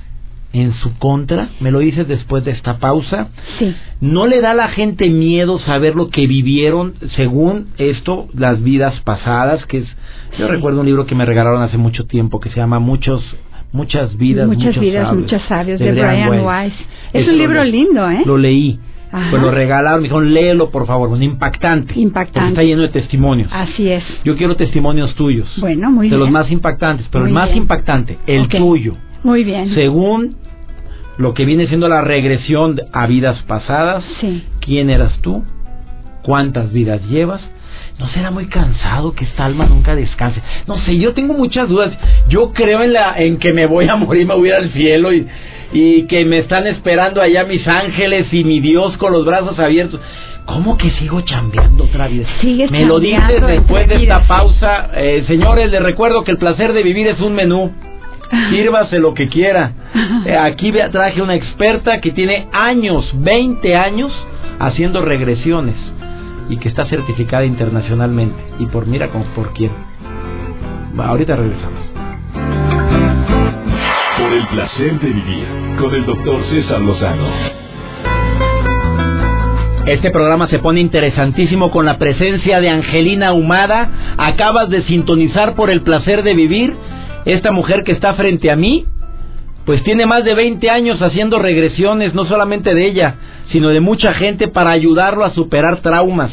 en 0.54 0.74
su 0.76 0.98
contra? 0.98 1.50
¿Me 1.60 1.72
lo 1.72 1.80
dices 1.80 2.08
después 2.08 2.44
de 2.46 2.52
esta 2.52 2.78
pausa? 2.78 3.30
Sí. 3.60 3.76
¿No 4.02 4.28
le 4.28 4.42
da 4.42 4.52
a 4.52 4.56
la 4.56 4.70
gente 4.70 5.10
miedo 5.10 5.60
saber 5.60 5.96
lo 5.96 6.10
que 6.10 6.28
vivieron 6.28 6.94
según 7.16 7.68
esto, 7.78 8.28
las 8.34 8.62
vidas 8.62 9.00
pasadas? 9.02 9.66
Que 9.66 9.80
es, 9.80 9.98
yo 10.38 10.48
recuerdo 10.48 10.82
un 10.82 10.86
libro 10.86 11.06
que 11.06 11.16
me 11.16 11.26
regalaron 11.26 11.62
hace 11.62 11.78
mucho 11.78 12.06
tiempo 12.06 12.40
que 12.40 12.50
se 12.50 12.58
llama 12.58 12.80
Muchos 12.80 13.24
Muchas 13.74 14.18
vidas, 14.18 14.48
muchas 14.48 14.66
muchos 14.66 14.82
vidas, 14.82 15.08
sabios, 15.08 15.24
muchos 15.24 15.42
sabios 15.44 15.80
de, 15.80 15.92
Brian, 15.94 16.46
Weiss. 16.46 16.74
Es 17.14 17.26
un 17.26 17.38
libro 17.38 17.64
lindo, 17.64 18.10
¿eh? 18.10 18.22
Lo 18.26 18.38
leí. 18.38 18.78
Pues 19.12 19.42
lo 19.42 19.52
regalaron, 19.52 20.00
me 20.00 20.04
dijeron, 20.04 20.34
léelo 20.34 20.70
por 20.70 20.88
favor, 20.88 21.10
un 21.10 21.22
impactante. 21.22 22.00
Impactante. 22.00 22.40
Porque 22.40 22.50
está 22.50 22.64
lleno 22.64 22.82
de 22.82 22.90
testimonios. 22.90 23.50
Así 23.52 23.90
es. 23.90 24.04
Yo 24.24 24.38
quiero 24.38 24.56
testimonios 24.56 25.14
tuyos. 25.16 25.50
Bueno, 25.58 25.92
muy 25.92 26.08
de 26.08 26.12
bien. 26.12 26.20
De 26.20 26.26
los 26.26 26.32
más 26.32 26.50
impactantes, 26.50 27.08
pero 27.12 27.26
el 27.26 27.34
más 27.34 27.54
impactante, 27.56 28.18
el 28.26 28.48
tuyo. 28.48 28.96
Muy 29.24 29.44
bien. 29.44 29.74
Según 29.74 30.38
lo 31.18 31.34
que 31.34 31.46
viene 31.46 31.68
siendo 31.68 31.88
la 31.88 32.02
regresión 32.02 32.80
a 32.94 33.08
vidas 33.08 33.42
pasadas. 33.44 34.04
Sí. 34.20 34.44
¿Quién 34.60 34.90
eras 34.90 35.18
tú? 35.22 35.44
¿Cuántas 36.24 36.72
vidas 36.72 37.02
llevas? 37.10 37.42
¿No 38.00 38.08
será 38.10 38.32
muy 38.32 38.48
cansado 38.48 39.14
que 39.14 39.26
esta 39.26 39.46
alma 39.46 39.66
nunca 39.66 39.96
descanse? 39.96 40.42
No 40.66 40.78
sé, 40.80 40.98
yo 40.98 41.14
tengo 41.14 41.34
muchas 41.34 41.70
dudas. 41.70 41.96
Yo 42.30 42.52
creo 42.54 42.82
en 42.82 42.94
la 42.94 43.16
en 43.18 43.38
que 43.38 43.54
me 43.54 43.66
voy 43.66 43.88
a 43.88 43.96
morir, 43.96 44.26
me 44.26 44.36
voy 44.36 44.50
al 44.50 44.72
cielo 44.72 45.14
y, 45.14 45.28
y 45.72 46.04
que 46.08 46.26
me 46.26 46.40
están 46.40 46.66
esperando 46.68 47.22
allá 47.22 47.44
mis 47.46 47.68
ángeles 47.68 48.34
y 48.34 48.44
mi 48.44 48.60
Dios 48.60 48.98
con 48.98 49.12
los 49.12 49.26
brazos 49.26 49.60
abiertos. 49.60 50.00
¿Cómo 50.46 50.78
que 50.78 50.90
sigo 50.92 51.22
chambeando 51.22 51.84
otra 51.84 52.08
vez? 52.08 52.28
Me 52.72 52.86
lo 52.86 53.00
dices 53.00 53.46
después 53.46 53.88
de 53.88 54.04
esta 54.04 54.28
pausa. 54.28 54.90
Eh, 54.96 55.24
señores, 55.28 55.70
les 55.72 55.82
recuerdo 55.82 56.24
que 56.24 56.32
el 56.32 56.38
placer 56.38 56.74
de 56.74 56.84
vivir 56.84 57.08
es 57.08 57.20
un 57.22 57.34
menú. 57.34 57.72
Sírvase 58.50 59.00
lo 59.00 59.14
que 59.14 59.28
quiera. 59.28 59.74
Eh, 60.26 60.36
aquí 60.38 60.72
traje 60.92 61.22
una 61.22 61.36
experta 61.36 62.00
que 62.00 62.12
tiene 62.12 62.48
años, 62.52 63.10
20 63.14 63.76
años, 63.76 64.12
haciendo 64.60 65.02
regresiones 65.02 65.76
y 66.50 66.58
que 66.58 66.70
está 66.70 66.86
certificada 66.86 67.46
internacionalmente. 67.46 68.42
Y 68.60 68.66
por 68.68 68.88
mira 68.88 69.10
con 69.10 69.24
por 69.36 69.54
quién. 69.54 69.72
ahorita 70.98 71.36
regresamos. 71.36 71.82
Por 74.18 74.34
el 74.34 74.48
placer 74.48 75.00
de 75.00 75.08
vivir 75.08 75.46
con 75.80 75.94
el 75.94 76.06
doctor 76.06 76.44
César 76.50 76.82
Lozano. 76.82 77.62
Este 79.88 80.12
programa 80.12 80.48
se 80.48 80.60
pone 80.60 80.80
interesantísimo 80.80 81.72
con 81.72 81.86
la 81.86 81.98
presencia 81.98 82.62
de 82.62 82.70
Angelina 82.70 83.34
Humada. 83.34 83.90
Acabas 84.16 84.70
de 84.70 84.84
sintonizar 84.84 85.56
por 85.56 85.72
el 85.72 85.82
placer 85.82 86.22
de 86.22 86.36
vivir 86.36 86.76
esta 87.26 87.52
mujer 87.52 87.84
que 87.84 87.92
está 87.92 88.14
frente 88.14 88.52
a 88.52 88.56
mí, 88.56 88.86
pues 89.66 89.84
tiene 89.84 90.06
más 90.06 90.24
de 90.26 90.34
20 90.34 90.70
años 90.70 91.02
haciendo 91.02 91.40
regresiones, 91.40 92.14
no 92.14 92.26
solamente 92.26 92.74
de 92.74 92.86
ella, 92.86 93.16
sino 93.52 93.70
de 93.70 93.80
mucha 93.80 94.14
gente 94.14 94.48
para 94.48 94.72
ayudarlo 94.72 95.24
a 95.24 95.34
superar 95.34 95.82
traumas. 95.82 96.32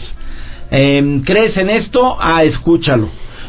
Eh, 0.71 1.21
¿Crees 1.25 1.57
en 1.57 1.71
esto? 1.71 2.17
Ah, 2.21 2.45
escúchalo 2.45 3.09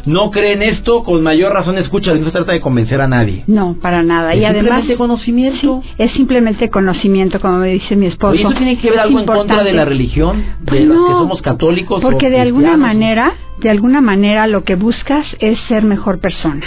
no 0.10 0.32
cree 0.32 0.54
en 0.54 0.64
esto, 0.64 1.04
con 1.04 1.22
mayor 1.22 1.54
razón 1.54 1.78
escucha, 1.78 2.14
no 2.16 2.26
se 2.26 2.32
trata 2.32 2.52
de 2.52 2.62
convencer 2.62 3.00
a 3.00 3.08
nadie. 3.08 3.44
No, 3.48 3.76
para 3.80 4.02
nada. 4.02 4.34
¿Es 4.34 4.42
y 4.42 4.46
además 4.46 4.86
simplemente 4.88 4.98
conocimiento. 4.98 5.84
es 5.98 6.12
simplemente 6.12 6.70
conocimiento, 6.70 7.40
como 7.40 7.60
me 7.60 7.68
dice 7.70 7.96
mi 7.96 8.08
esposo. 8.08 8.36
¿Y 8.36 8.40
eso 8.40 8.52
tiene 8.54 8.80
que 8.80 8.90
ver 8.90 9.00
algo 9.00 9.20
en 9.20 9.26
contra 9.26 9.64
de 9.64 9.74
la 9.74 9.86
religión, 9.86 10.44
pues 10.66 10.82
de 10.82 10.86
los 10.88 10.98
que 10.98 11.14
somos 11.14 11.42
católicos? 11.42 12.02
Porque 12.02 12.30
de 12.30 12.40
alguna 12.40 12.76
manera, 12.76 13.34
de 13.62 13.70
alguna 13.70 14.02
manera 14.02 14.48
lo 14.48 14.64
que 14.64 14.76
buscas 14.76 15.26
es 15.40 15.60
ser 15.68 15.84
mejor 15.84 16.20
persona. 16.20 16.66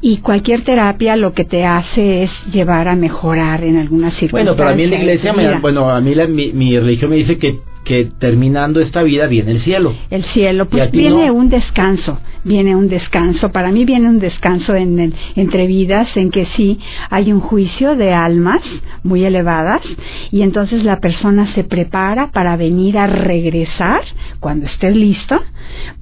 Y 0.00 0.18
cualquier 0.18 0.64
terapia 0.64 1.14
lo 1.16 1.34
que 1.34 1.44
te 1.44 1.64
hace 1.64 2.24
es 2.24 2.30
llevar 2.52 2.88
a 2.88 2.96
mejorar 2.96 3.62
en 3.62 3.76
algunas 3.76 4.14
circunstancias. 4.14 4.32
Bueno, 4.32 4.56
pero 4.56 4.70
a 4.70 4.74
mí 4.74 4.82
en 4.82 4.90
la 4.90 4.96
iglesia, 4.96 5.32
me, 5.32 5.58
bueno, 5.60 5.88
a 5.88 6.00
mí 6.00 6.14
mi 6.52 6.78
religión 6.78 7.10
me 7.10 7.16
dice 7.16 7.38
que 7.38 7.60
que 7.84 8.10
terminando 8.18 8.80
esta 8.80 9.02
vida 9.02 9.26
viene 9.26 9.52
el 9.52 9.62
cielo. 9.62 9.94
El 10.10 10.24
cielo, 10.26 10.66
pues 10.68 10.90
viene 10.90 11.30
un 11.30 11.48
descanso, 11.48 12.20
viene 12.44 12.76
un 12.76 12.88
descanso. 12.88 13.50
Para 13.50 13.72
mí 13.72 13.84
viene 13.84 14.08
un 14.08 14.18
descanso 14.18 14.74
en 14.74 15.12
entre 15.36 15.66
vidas 15.66 16.08
en 16.16 16.30
que 16.30 16.46
sí 16.56 16.78
hay 17.10 17.32
un 17.32 17.40
juicio 17.40 17.96
de 17.96 18.12
almas 18.12 18.62
muy 19.02 19.24
elevadas 19.24 19.82
y 20.30 20.42
entonces 20.42 20.84
la 20.84 21.00
persona 21.00 21.52
se 21.54 21.64
prepara 21.64 22.30
para 22.30 22.56
venir 22.56 22.98
a 22.98 23.06
regresar 23.06 24.02
cuando 24.40 24.66
esté 24.66 24.90
listo 24.90 25.40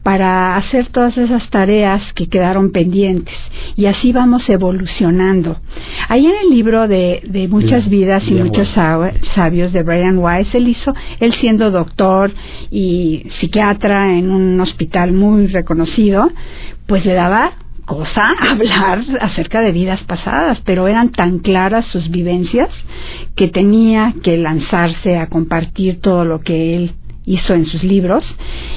para 0.02 0.56
hacer 0.56 0.88
todas 0.88 1.16
esas 1.18 1.48
tareas 1.50 2.02
que 2.14 2.28
quedaron 2.28 2.72
pendientes 2.72 3.34
y 3.76 3.86
así 3.86 4.12
vamos 4.12 4.48
evolucionando. 4.48 5.56
Ahí 6.08 6.26
en 6.26 6.34
el 6.44 6.50
libro 6.50 6.88
de, 6.88 7.22
de 7.24 7.48
muchas 7.48 7.88
vidas 7.88 8.22
y 8.26 8.32
muchos 8.32 8.68
sabios 9.34 9.72
de 9.72 9.82
Brian 9.82 10.18
Weiss, 10.18 10.54
él 10.54 10.68
hizo, 10.68 10.92
él 11.20 11.32
siendo 11.34 11.69
doctor 11.70 12.32
y 12.70 13.24
psiquiatra 13.40 14.12
en 14.16 14.30
un 14.30 14.60
hospital 14.60 15.12
muy 15.12 15.46
reconocido, 15.48 16.30
pues 16.86 17.04
le 17.04 17.14
daba 17.14 17.52
cosa 17.90 18.34
hablar 18.50 19.02
acerca 19.20 19.60
de 19.60 19.72
vidas 19.72 20.00
pasadas, 20.04 20.60
pero 20.64 20.86
eran 20.86 21.10
tan 21.10 21.40
claras 21.40 21.86
sus 21.86 22.08
vivencias 22.10 22.68
que 23.34 23.48
tenía 23.48 24.14
que 24.22 24.36
lanzarse 24.36 25.16
a 25.16 25.28
compartir 25.28 26.00
todo 26.00 26.24
lo 26.24 26.40
que 26.40 26.76
él 26.76 26.92
hizo 27.26 27.54
en 27.54 27.66
sus 27.66 27.84
libros, 27.84 28.24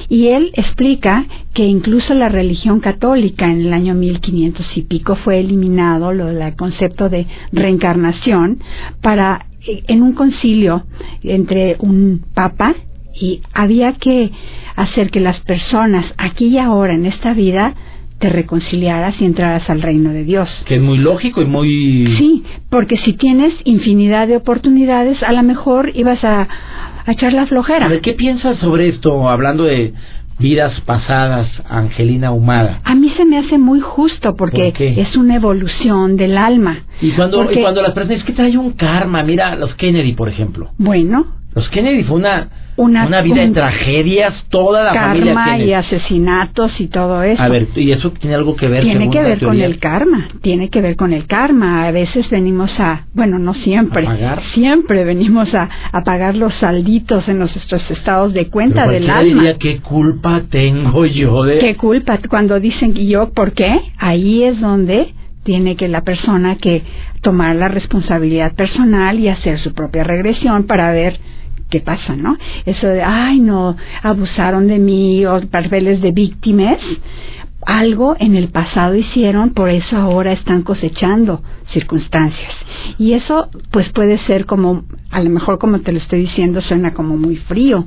y 0.08 0.28
él 0.28 0.50
explica 0.54 1.24
que 1.54 1.64
incluso 1.64 2.14
la 2.14 2.28
religión 2.28 2.80
católica 2.80 3.46
en 3.46 3.62
el 3.62 3.72
año 3.72 3.94
1500 3.94 4.76
y 4.76 4.82
pico 4.82 5.16
fue 5.16 5.40
eliminado 5.40 6.12
lo 6.12 6.26
del 6.26 6.54
concepto 6.56 7.08
de 7.08 7.26
reencarnación 7.52 8.58
para 9.00 9.46
en 9.66 10.02
un 10.02 10.12
concilio 10.12 10.84
entre 11.22 11.76
un 11.78 12.22
papa 12.34 12.74
y 13.14 13.40
había 13.52 13.92
que 13.92 14.30
hacer 14.76 15.10
que 15.10 15.20
las 15.20 15.40
personas 15.40 16.04
aquí 16.18 16.46
y 16.48 16.58
ahora 16.58 16.94
en 16.94 17.06
esta 17.06 17.32
vida 17.32 17.74
te 18.18 18.28
reconciliaras 18.28 19.20
y 19.20 19.24
entraras 19.24 19.68
al 19.68 19.82
reino 19.82 20.10
de 20.10 20.24
Dios. 20.24 20.48
Que 20.66 20.76
es 20.76 20.82
muy 20.82 20.98
lógico 20.98 21.42
y 21.42 21.46
muy... 21.46 22.14
Sí, 22.16 22.44
porque 22.70 22.96
si 22.98 23.12
tienes 23.14 23.52
infinidad 23.64 24.28
de 24.28 24.36
oportunidades, 24.36 25.22
a 25.22 25.32
lo 25.32 25.42
mejor 25.42 25.90
ibas 25.94 26.22
a, 26.24 26.48
a 27.04 27.12
echar 27.12 27.32
la 27.32 27.46
flojera. 27.46 27.86
A 27.86 27.88
ver, 27.88 28.00
¿qué 28.00 28.14
piensas 28.14 28.58
sobre 28.58 28.88
esto, 28.88 29.28
hablando 29.28 29.64
de 29.64 29.92
vidas 30.38 30.80
pasadas, 30.82 31.48
Angelina 31.68 32.32
Humada? 32.32 32.80
A 32.84 32.94
mí 32.94 33.10
se 33.16 33.24
me 33.24 33.38
hace 33.38 33.58
muy 33.58 33.80
justo 33.80 34.34
porque 34.36 34.72
es 34.76 35.16
una 35.16 35.36
evolución 35.36 36.16
del 36.16 36.36
alma. 36.36 36.84
Y 37.00 37.12
cuando, 37.12 37.50
y 37.50 37.60
cuando 37.60 37.82
las 37.82 37.92
personas, 37.92 38.18
es 38.18 38.24
que 38.24 38.32
trae 38.32 38.56
un 38.56 38.72
karma, 38.72 39.22
mira 39.22 39.56
los 39.56 39.74
Kennedy, 39.74 40.12
por 40.12 40.28
ejemplo. 40.28 40.70
Bueno. 40.78 41.43
Los 41.54 41.68
Kennedy 41.70 42.04
fue 42.04 42.16
una 42.16 42.48
una, 42.76 43.22
vida 43.22 43.42
de 43.42 43.50
tragedias, 43.50 44.34
toda 44.48 44.82
la 44.82 44.94
familia 44.94 45.44
tiene. 45.44 45.66
y 45.66 45.72
asesinatos 45.74 46.80
y 46.80 46.88
todo 46.88 47.22
eso. 47.22 47.40
A 47.40 47.48
ver, 47.48 47.68
¿y 47.76 47.92
eso 47.92 48.10
tiene 48.10 48.34
algo 48.34 48.56
que 48.56 48.68
ver? 48.68 48.82
Tiene 48.82 49.10
que 49.10 49.22
ver 49.22 49.40
con 49.40 49.60
el 49.60 49.78
karma, 49.78 50.28
tiene 50.42 50.70
que 50.70 50.80
ver 50.80 50.96
con 50.96 51.12
el 51.12 51.26
karma. 51.26 51.86
A 51.86 51.92
veces 51.92 52.28
venimos 52.30 52.70
a, 52.78 53.04
bueno, 53.14 53.38
no 53.38 53.54
siempre, 53.54 54.06
siempre 54.54 55.04
venimos 55.04 55.54
a, 55.54 55.68
a 55.92 56.02
pagar 56.02 56.34
los 56.34 56.52
salditos 56.54 57.28
en 57.28 57.38
nuestros 57.38 57.90
estados 57.90 58.32
de 58.34 58.48
cuenta 58.48 58.88
del 58.88 59.08
alma. 59.08 59.22
diría, 59.22 59.58
¿qué 59.58 59.78
culpa 59.78 60.42
tengo 60.50 61.06
yo 61.06 61.44
de...? 61.44 61.58
¿Qué 61.58 61.76
culpa? 61.76 62.18
Cuando 62.28 62.58
dicen 62.58 62.94
yo, 62.94 63.30
¿por 63.32 63.52
qué? 63.52 63.80
Ahí 63.98 64.42
es 64.42 64.60
donde 64.60 65.14
tiene 65.44 65.76
que 65.76 65.88
la 65.88 66.00
persona 66.00 66.56
que 66.56 66.82
tomar 67.20 67.54
la 67.54 67.68
responsabilidad 67.68 68.54
personal 68.54 69.20
y 69.20 69.28
hacer 69.28 69.58
su 69.58 69.74
propia 69.74 70.02
regresión 70.02 70.66
para 70.66 70.90
ver 70.90 71.20
qué 71.74 71.80
pasa, 71.80 72.14
¿no? 72.14 72.36
Eso 72.64 72.86
de, 72.86 73.02
ay, 73.02 73.40
no, 73.40 73.76
abusaron 74.00 74.68
de 74.68 74.78
mí 74.78 75.26
o 75.26 75.40
papeles 75.48 76.00
de 76.00 76.12
víctimas. 76.12 76.78
Algo 77.66 78.16
en 78.18 78.36
el 78.36 78.48
pasado 78.48 78.94
hicieron, 78.94 79.50
por 79.50 79.68
eso 79.68 79.96
ahora 79.96 80.32
están 80.32 80.62
cosechando 80.62 81.42
circunstancias. 81.72 82.52
Y 82.98 83.12
eso 83.12 83.48
pues 83.70 83.90
puede 83.92 84.18
ser 84.26 84.46
como, 84.46 84.84
a 85.10 85.20
lo 85.20 85.30
mejor 85.30 85.58
como 85.58 85.80
te 85.80 85.92
lo 85.92 85.98
estoy 85.98 86.22
diciendo, 86.22 86.60
suena 86.60 86.94
como 86.94 87.16
muy 87.16 87.36
frío, 87.36 87.84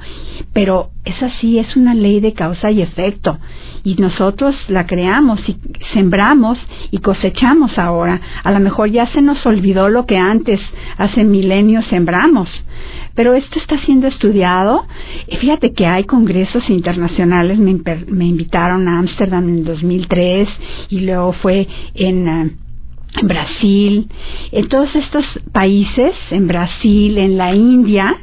pero 0.54 0.90
es 1.06 1.22
así, 1.22 1.60
es 1.60 1.76
una 1.76 1.94
ley 1.94 2.20
de 2.20 2.34
causa 2.34 2.72
y 2.72 2.82
efecto. 2.82 3.38
Y 3.84 3.96
nosotros 3.96 4.56
la 4.68 4.86
creamos 4.86 5.40
y 5.48 5.58
sembramos 5.94 6.58
y 6.92 6.98
cosechamos 6.98 7.78
ahora. 7.78 8.20
A 8.44 8.52
lo 8.52 8.60
mejor 8.60 8.90
ya 8.90 9.08
se 9.08 9.22
nos 9.22 9.46
olvidó 9.46 9.90
lo 9.90 10.06
que 10.06 10.18
antes, 10.18 10.60
hace 10.98 11.24
milenios, 11.24 11.86
sembramos. 11.88 12.50
Pero 13.16 13.34
esto 13.34 13.60
está 13.60 13.80
siendo 13.80 14.08
estudiado. 14.08 14.86
Fíjate 15.40 15.74
que 15.74 15.86
hay 15.86 16.04
congresos 16.04 16.70
internacionales, 16.70 17.58
me, 17.58 17.80
me 18.08 18.26
invitaron 18.26 18.88
a 18.88 19.00
Ámsterdam 19.00 19.48
en 19.48 19.64
2003 19.68 20.50
y 20.90 21.02
luego 21.02 21.34
fue 21.34 21.68
en... 21.94 22.28
Eh, 22.28 22.52
en 23.20 23.28
Brasil, 23.28 24.10
en 24.52 24.68
todos 24.68 24.94
estos 24.96 25.26
países, 25.52 26.14
en 26.30 26.46
Brasil, 26.46 27.18
en 27.18 27.38
la 27.38 27.56
India, 27.56 28.16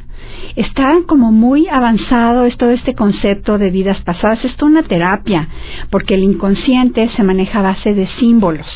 está 0.56 0.94
como 1.06 1.32
muy 1.32 1.68
avanzado 1.68 2.44
es 2.44 2.56
todo 2.56 2.70
este 2.70 2.94
concepto 2.94 3.58
de 3.58 3.70
vidas 3.70 4.00
pasadas. 4.02 4.44
Esto 4.44 4.66
es 4.66 4.72
una 4.72 4.82
terapia, 4.82 5.48
porque 5.90 6.14
el 6.14 6.22
inconsciente 6.22 7.10
se 7.16 7.22
maneja 7.22 7.60
a 7.60 7.62
base 7.62 7.94
de 7.94 8.06
símbolos. 8.18 8.66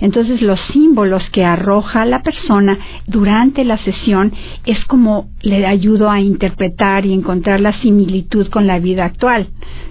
Entonces 0.00 0.40
los 0.42 0.60
símbolos 0.72 1.22
que 1.30 1.44
arroja 1.44 2.04
la 2.04 2.22
persona 2.22 2.78
durante 3.06 3.64
la 3.64 3.78
sesión 3.78 4.32
es 4.64 4.82
como 4.86 5.28
le 5.42 5.66
ayudo 5.66 6.10
a 6.10 6.20
interpretar 6.20 7.06
y 7.06 7.12
encontrar 7.12 7.60
la 7.60 7.72
similitud 7.80 8.48
con 8.48 8.66
la 8.66 8.78
vida 8.78 9.04
actual. 9.04 9.48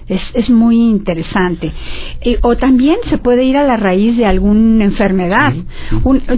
Es, 0.08 0.20
es 0.34 0.50
muy 0.50 0.76
interesante. 0.76 1.72
Eh, 2.22 2.38
o 2.42 2.56
también 2.56 2.96
se 3.08 3.18
puede 3.18 3.44
ir 3.44 3.56
a 3.56 3.64
la 3.64 3.76
raíz 3.76 4.16
de 4.16 4.26
alguna 4.26 4.84
enfermedad. 4.84 5.52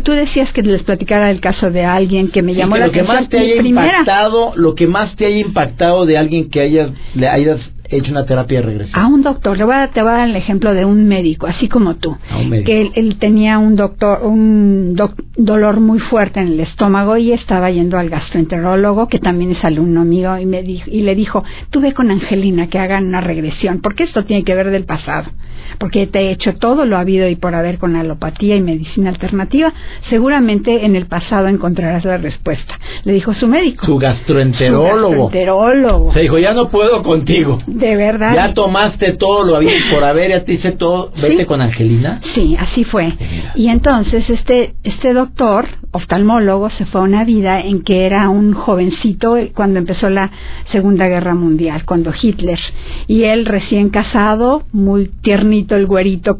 tú 0.02 0.12
decías 0.12 0.52
que 0.52 0.62
les 0.62 0.82
platicara 0.82 1.30
el 1.30 1.40
caso 1.40 1.70
de 1.70 1.84
alguien 1.84 2.28
que 2.28 2.42
me 2.42 2.54
llamó 2.54 2.76
la 2.76 2.86
lo 2.86 2.92
Que 2.92 3.02
más 3.02 3.28
te 3.28 3.38
haya 3.38 3.62
impactado, 3.62 4.51
lo 4.56 4.74
que 4.74 4.86
más 4.86 5.14
te 5.16 5.26
haya 5.26 5.38
impactado 5.38 6.06
de 6.06 6.18
alguien 6.18 6.50
que 6.50 6.60
hayas, 6.60 6.90
le 7.14 7.28
hayas 7.28 7.60
hecho 7.96 8.10
una 8.10 8.24
terapia 8.24 8.60
de 8.60 8.66
regresión? 8.66 9.00
A 9.00 9.06
un 9.06 9.22
doctor, 9.22 9.56
le 9.56 9.64
voy 9.64 9.74
a, 9.74 9.88
te 9.88 10.02
voy 10.02 10.10
a 10.10 10.16
dar 10.18 10.28
el 10.28 10.36
ejemplo 10.36 10.74
de 10.74 10.84
un 10.84 11.06
médico, 11.06 11.46
así 11.46 11.68
como 11.68 11.96
tú, 11.96 12.16
que 12.64 12.90
él, 12.94 13.16
tenía 13.18 13.58
un 13.58 13.76
doctor, 13.76 14.24
un 14.24 14.96
dolor 15.36 15.80
muy 15.80 15.98
fuerte 15.98 16.40
en 16.40 16.48
el 16.48 16.60
estómago 16.60 17.16
y 17.16 17.32
estaba 17.32 17.70
yendo 17.70 17.98
al 17.98 18.08
gastroenterólogo, 18.08 19.08
que 19.08 19.18
también 19.18 19.52
es 19.52 19.64
alumno 19.64 20.04
mío, 20.04 20.38
y, 20.38 20.46
me 20.46 20.62
dijo, 20.62 20.88
y 20.90 21.02
le 21.02 21.14
dijo, 21.14 21.44
tú 21.70 21.80
ve 21.80 21.92
con 21.92 22.10
Angelina 22.10 22.68
que 22.68 22.78
hagan 22.78 23.06
una 23.06 23.20
regresión, 23.20 23.80
porque 23.80 24.04
esto 24.04 24.24
tiene 24.24 24.44
que 24.44 24.54
ver 24.54 24.70
del 24.70 24.84
pasado, 24.84 25.30
porque 25.78 26.06
te 26.06 26.20
he 26.20 26.30
hecho 26.32 26.54
todo 26.54 26.84
lo 26.84 26.96
habido 26.96 27.28
y 27.28 27.36
por 27.36 27.54
haber 27.54 27.78
con 27.78 27.96
alopatía 27.96 28.56
y 28.56 28.60
medicina 28.60 29.10
alternativa, 29.10 29.72
seguramente 30.10 30.84
en 30.84 30.96
el 30.96 31.06
pasado 31.06 31.48
encontrarás 31.48 32.04
la 32.04 32.18
respuesta. 32.18 32.78
Le 33.04 33.12
dijo 33.12 33.34
su 33.34 33.48
médico. 33.48 33.86
Su 33.86 33.98
gastroenterólogo. 33.98 34.92
Su 34.92 35.10
gastroenterólogo. 35.10 36.12
Se 36.12 36.20
dijo, 36.20 36.38
ya 36.38 36.54
no 36.54 36.68
puedo 36.70 37.02
contigo. 37.02 37.58
De 37.82 37.96
verdad. 37.96 38.32
Ya 38.34 38.54
tomaste 38.54 39.14
todo 39.14 39.44
lo 39.44 39.56
había 39.56 39.72
por 39.92 40.04
haber, 40.04 40.30
ya 40.30 40.44
te 40.44 40.52
hice 40.52 40.72
todo. 40.72 41.10
Vete 41.20 41.46
con 41.46 41.60
Angelina. 41.60 42.20
Sí, 42.32 42.56
así 42.58 42.84
fue. 42.84 43.12
Y 43.56 43.68
entonces 43.68 44.28
este 44.30 44.74
este 44.84 45.12
doctor 45.12 45.66
oftalmólogo 45.90 46.70
se 46.70 46.86
fue 46.86 47.00
a 47.00 47.04
una 47.04 47.24
vida 47.24 47.60
en 47.60 47.82
que 47.82 48.06
era 48.06 48.28
un 48.28 48.52
jovencito 48.52 49.36
cuando 49.54 49.80
empezó 49.80 50.08
la 50.08 50.30
Segunda 50.70 51.08
Guerra 51.08 51.34
Mundial, 51.34 51.84
cuando 51.84 52.12
Hitler 52.20 52.60
y 53.08 53.24
él 53.24 53.46
recién 53.46 53.90
casado, 53.90 54.62
muy 54.72 55.10
tiernito 55.22 55.74
el 55.74 55.86
güerito 55.86 56.38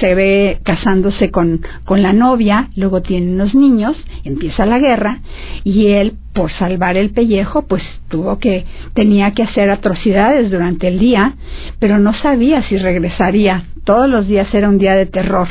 se 0.00 0.14
ve 0.14 0.58
casándose 0.64 1.30
con, 1.30 1.60
con 1.84 2.02
la 2.02 2.12
novia, 2.12 2.68
luego 2.76 3.02
tiene 3.02 3.32
unos 3.32 3.54
niños, 3.54 3.96
empieza 4.24 4.66
la 4.66 4.78
guerra 4.78 5.20
y 5.62 5.88
él 5.88 6.14
por 6.34 6.50
salvar 6.52 6.96
el 6.96 7.10
pellejo 7.10 7.62
pues 7.62 7.82
tuvo 8.08 8.38
que 8.38 8.64
tenía 8.92 9.32
que 9.32 9.44
hacer 9.44 9.70
atrocidades 9.70 10.50
durante 10.50 10.88
el 10.88 10.98
día, 10.98 11.34
pero 11.78 11.98
no 11.98 12.12
sabía 12.14 12.62
si 12.68 12.76
regresaría. 12.76 13.64
Todos 13.84 14.08
los 14.08 14.26
días 14.26 14.52
era 14.52 14.68
un 14.68 14.78
día 14.78 14.94
de 14.94 15.06
terror 15.06 15.48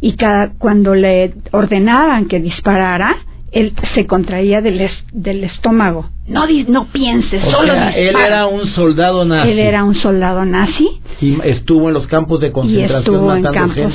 y 0.00 0.16
cada 0.16 0.52
cuando 0.58 0.94
le 0.94 1.34
ordenaban 1.52 2.26
que 2.26 2.40
disparara, 2.40 3.16
él 3.52 3.72
se 3.94 4.06
contraía 4.06 4.60
del, 4.60 4.88
del 5.12 5.44
estómago. 5.44 6.06
No, 6.26 6.46
no 6.68 6.86
pienses, 6.86 7.42
solo 7.50 7.72
Él 7.72 8.14
era 8.16 8.46
un 8.46 8.66
soldado 8.68 9.24
nazi. 9.24 9.50
Él 9.50 9.58
era 9.58 9.84
un 9.84 9.94
soldado 9.94 10.44
nazi. 10.44 10.88
Y 11.20 11.36
estuvo 11.42 11.88
en 11.88 11.94
los 11.94 12.06
campos 12.06 12.40
de 12.40 12.52
concentración 12.52 13.00
estuvo 13.00 13.34
en 13.34 13.42
campos, 13.42 13.94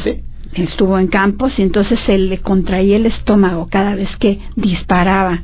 Estuvo 0.54 1.00
en 1.00 1.08
campos 1.08 1.52
y 1.58 1.63
entonces 1.63 2.00
él 2.08 2.30
le 2.30 2.38
contraía 2.39 2.96
el 2.96 3.06
estómago 3.06 3.68
cada 3.70 3.96
vez 3.96 4.10
que 4.20 4.39
disparaba. 4.56 5.44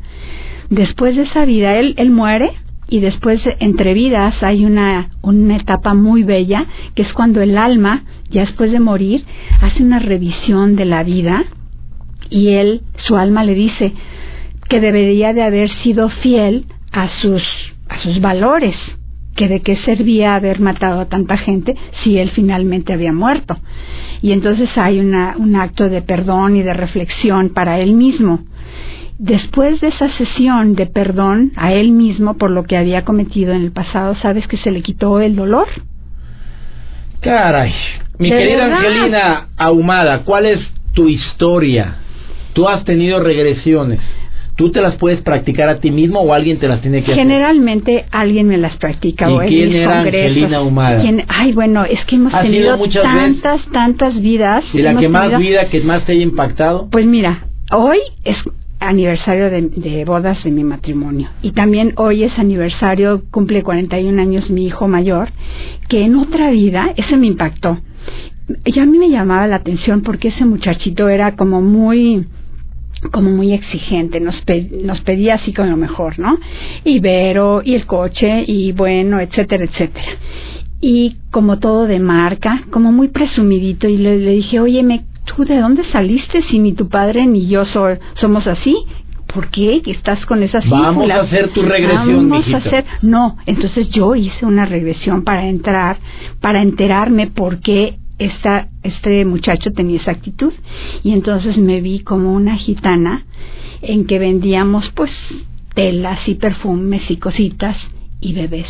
Después 0.69 1.17
de 1.17 1.23
esa 1.23 1.43
vida, 1.43 1.77
él, 1.77 1.95
él 1.97 2.11
muere 2.11 2.53
y 2.87 3.01
después 3.01 3.41
entre 3.59 3.93
vidas 3.93 4.41
hay 4.41 4.63
una, 4.63 5.09
una 5.21 5.57
etapa 5.57 5.93
muy 5.93 6.23
bella 6.23 6.65
que 6.95 7.01
es 7.01 7.11
cuando 7.13 7.41
el 7.41 7.57
alma, 7.57 8.03
ya 8.29 8.41
después 8.41 8.71
de 8.71 8.79
morir, 8.79 9.25
hace 9.61 9.83
una 9.83 9.99
revisión 9.99 10.77
de 10.77 10.85
la 10.85 11.03
vida 11.03 11.45
y 12.31 12.53
él, 12.55 12.81
su 13.05 13.17
alma 13.17 13.43
le 13.43 13.53
dice 13.53 13.93
que 14.69 14.79
debería 14.79 15.33
de 15.33 15.43
haber 15.43 15.69
sido 15.83 16.09
fiel 16.09 16.65
a 16.93 17.09
sus, 17.21 17.43
a 17.89 17.99
sus 17.99 18.19
valores, 18.21 18.75
que 19.35 19.47
de 19.47 19.61
qué 19.61 19.75
servía 19.77 20.35
haber 20.35 20.61
matado 20.61 21.01
a 21.01 21.09
tanta 21.09 21.37
gente 21.37 21.75
si 22.03 22.17
él 22.17 22.31
finalmente 22.31 22.93
había 22.93 23.11
muerto. 23.11 23.57
Y 24.21 24.31
entonces 24.31 24.69
hay 24.77 24.99
una, 24.99 25.35
un 25.37 25.55
acto 25.55 25.89
de 25.89 26.01
perdón 26.01 26.55
y 26.55 26.63
de 26.63 26.73
reflexión 26.73 27.49
para 27.49 27.79
él 27.79 27.93
mismo. 27.93 28.39
Después 29.17 29.81
de 29.81 29.89
esa 29.89 30.09
sesión 30.17 30.73
de 30.75 30.87
perdón 30.87 31.51
a 31.55 31.73
él 31.73 31.91
mismo 31.91 32.37
por 32.37 32.49
lo 32.49 32.63
que 32.63 32.77
había 32.77 33.03
cometido 33.03 33.53
en 33.53 33.61
el 33.61 33.71
pasado, 33.71 34.15
¿sabes 34.15 34.47
que 34.47 34.57
se 34.57 34.71
le 34.71 34.81
quitó 34.81 35.19
el 35.19 35.35
dolor? 35.35 35.67
Caray, 37.19 37.73
mi 38.17 38.29
querida 38.29 38.65
Angelina 38.65 39.49
Ahumada, 39.57 40.23
¿cuál 40.23 40.45
es 40.47 40.59
tu 40.93 41.07
historia? 41.07 41.97
Tú 42.53 42.67
has 42.67 42.83
tenido 42.85 43.19
regresiones. 43.19 43.99
¿Tú 44.55 44.71
te 44.71 44.81
las 44.81 44.95
puedes 44.97 45.21
practicar 45.21 45.69
a 45.69 45.79
ti 45.79 45.89
mismo 45.91 46.19
o 46.19 46.33
alguien 46.33 46.59
te 46.59 46.67
las 46.67 46.81
tiene 46.81 46.99
que 47.03 47.13
hacer? 47.13 47.23
Generalmente 47.23 48.05
alguien 48.11 48.47
me 48.47 48.57
las 48.57 48.75
practica. 48.77 49.27
¿Y 49.31 49.47
quién 49.47 49.73
era 49.73 50.01
Angelina 50.01 50.61
Humada? 50.61 51.03
Ay, 51.29 51.53
bueno, 51.53 51.85
es 51.85 52.03
que 52.05 52.17
hemos 52.17 52.33
tenido 52.41 52.77
tantas, 53.01 53.65
tantas 53.71 54.21
vidas. 54.21 54.63
¿Y 54.73 54.81
la 54.81 54.95
que 54.95 55.07
más 55.07 55.37
vida, 55.39 55.67
que 55.69 55.81
más 55.81 56.05
te 56.05 56.11
haya 56.11 56.21
impactado? 56.21 56.89
Pues 56.91 57.05
mira, 57.05 57.45
hoy 57.71 57.99
es 58.23 58.37
aniversario 58.79 59.49
de, 59.49 59.61
de, 59.61 60.05
bodas 60.05 60.43
de 60.43 60.51
mi 60.51 60.63
matrimonio. 60.63 61.29
Y 61.41 61.51
también 61.51 61.93
hoy 61.95 62.23
es 62.23 62.37
aniversario, 62.37 63.23
cumple 63.31 63.63
41 63.63 64.21
años 64.21 64.49
mi 64.49 64.65
hijo 64.65 64.87
mayor, 64.87 65.29
que 65.87 66.03
en 66.03 66.15
otra 66.15 66.51
vida, 66.51 66.93
ese 66.97 67.15
me 67.15 67.27
impactó. 67.27 67.79
Y 68.65 68.79
a 68.79 68.85
mí 68.85 68.97
me 68.97 69.09
llamaba 69.09 69.47
la 69.47 69.57
atención 69.57 70.01
porque 70.01 70.29
ese 70.29 70.45
muchachito 70.45 71.09
era 71.09 71.35
como 71.35 71.61
muy 71.61 72.25
como 73.09 73.31
muy 73.31 73.53
exigente, 73.53 74.19
nos, 74.19 74.35
nos 74.83 75.01
pedía 75.01 75.35
así 75.35 75.53
como 75.53 75.69
lo 75.69 75.77
mejor, 75.77 76.19
¿no? 76.19 76.37
Ibero 76.83 77.61
y 77.63 77.73
el 77.73 77.85
coche 77.85 78.43
y 78.45 78.71
bueno, 78.73 79.19
etcétera, 79.19 79.65
etcétera. 79.65 80.17
Y 80.81 81.17
como 81.31 81.59
todo 81.59 81.87
de 81.87 81.99
marca, 81.99 82.63
como 82.71 82.91
muy 82.91 83.07
presumidito 83.07 83.87
y 83.87 83.97
le, 83.97 84.17
dije, 84.17 84.59
oye, 84.59 84.83
me, 84.83 85.03
¿tú 85.25 85.45
de 85.45 85.59
dónde 85.59 85.83
saliste 85.91 86.43
si 86.43 86.59
ni 86.59 86.73
tu 86.73 86.89
padre 86.89 87.25
ni 87.25 87.47
yo 87.47 87.63
somos 87.65 88.47
así? 88.47 88.75
¿Por 89.33 89.49
qué? 89.49 89.81
estás 89.85 90.25
con 90.25 90.43
esas 90.43 90.67
Vamos 90.69 91.09
a 91.09 91.21
hacer 91.21 91.49
tu 91.53 91.61
regresión, 91.61 92.29
Vamos 92.29 92.53
a 92.53 92.57
hacer... 92.57 92.85
No, 93.01 93.37
entonces 93.45 93.89
yo 93.91 94.13
hice 94.15 94.45
una 94.45 94.65
regresión 94.65 95.23
para 95.23 95.47
entrar, 95.47 95.97
para 96.41 96.61
enterarme 96.61 97.27
por 97.27 97.61
qué 97.61 97.95
esta, 98.25 98.67
este 98.83 99.25
muchacho 99.25 99.71
tenía 99.71 99.99
esa 99.99 100.11
actitud 100.11 100.53
y 101.03 101.11
entonces 101.11 101.57
me 101.57 101.81
vi 101.81 102.01
como 102.01 102.33
una 102.33 102.55
gitana 102.55 103.25
en 103.81 104.05
que 104.05 104.19
vendíamos 104.19 104.85
pues 104.95 105.09
telas 105.73 106.19
y 106.27 106.35
perfumes 106.35 107.01
y 107.09 107.17
cositas 107.17 107.75
y 108.19 108.33
bebés. 108.33 108.67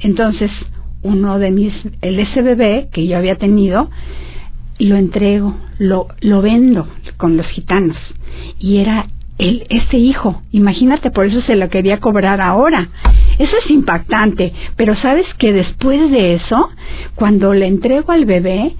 Entonces 0.00 0.50
uno 1.02 1.38
de 1.38 1.50
mis, 1.50 1.74
el 2.00 2.18
ese 2.18 2.40
bebé 2.40 2.88
que 2.92 3.06
yo 3.06 3.18
había 3.18 3.36
tenido, 3.36 3.90
lo 4.78 4.96
entrego, 4.96 5.54
lo, 5.78 6.08
lo 6.20 6.40
vendo 6.40 6.88
con 7.18 7.36
los 7.36 7.46
gitanos 7.48 7.98
y 8.58 8.78
era 8.78 9.06
el, 9.36 9.66
este 9.68 9.98
hijo. 9.98 10.40
Imagínate, 10.50 11.10
por 11.10 11.26
eso 11.26 11.42
se 11.42 11.56
lo 11.56 11.68
quería 11.68 12.00
cobrar 12.00 12.40
ahora. 12.40 12.88
Eso 13.38 13.52
es 13.62 13.70
impactante, 13.70 14.52
pero 14.76 14.94
sabes 14.96 15.26
que 15.38 15.52
después 15.52 16.10
de 16.10 16.34
eso, 16.34 16.70
cuando 17.14 17.52
le 17.52 17.66
entrego 17.66 18.12
al 18.12 18.24
bebé, 18.24 18.74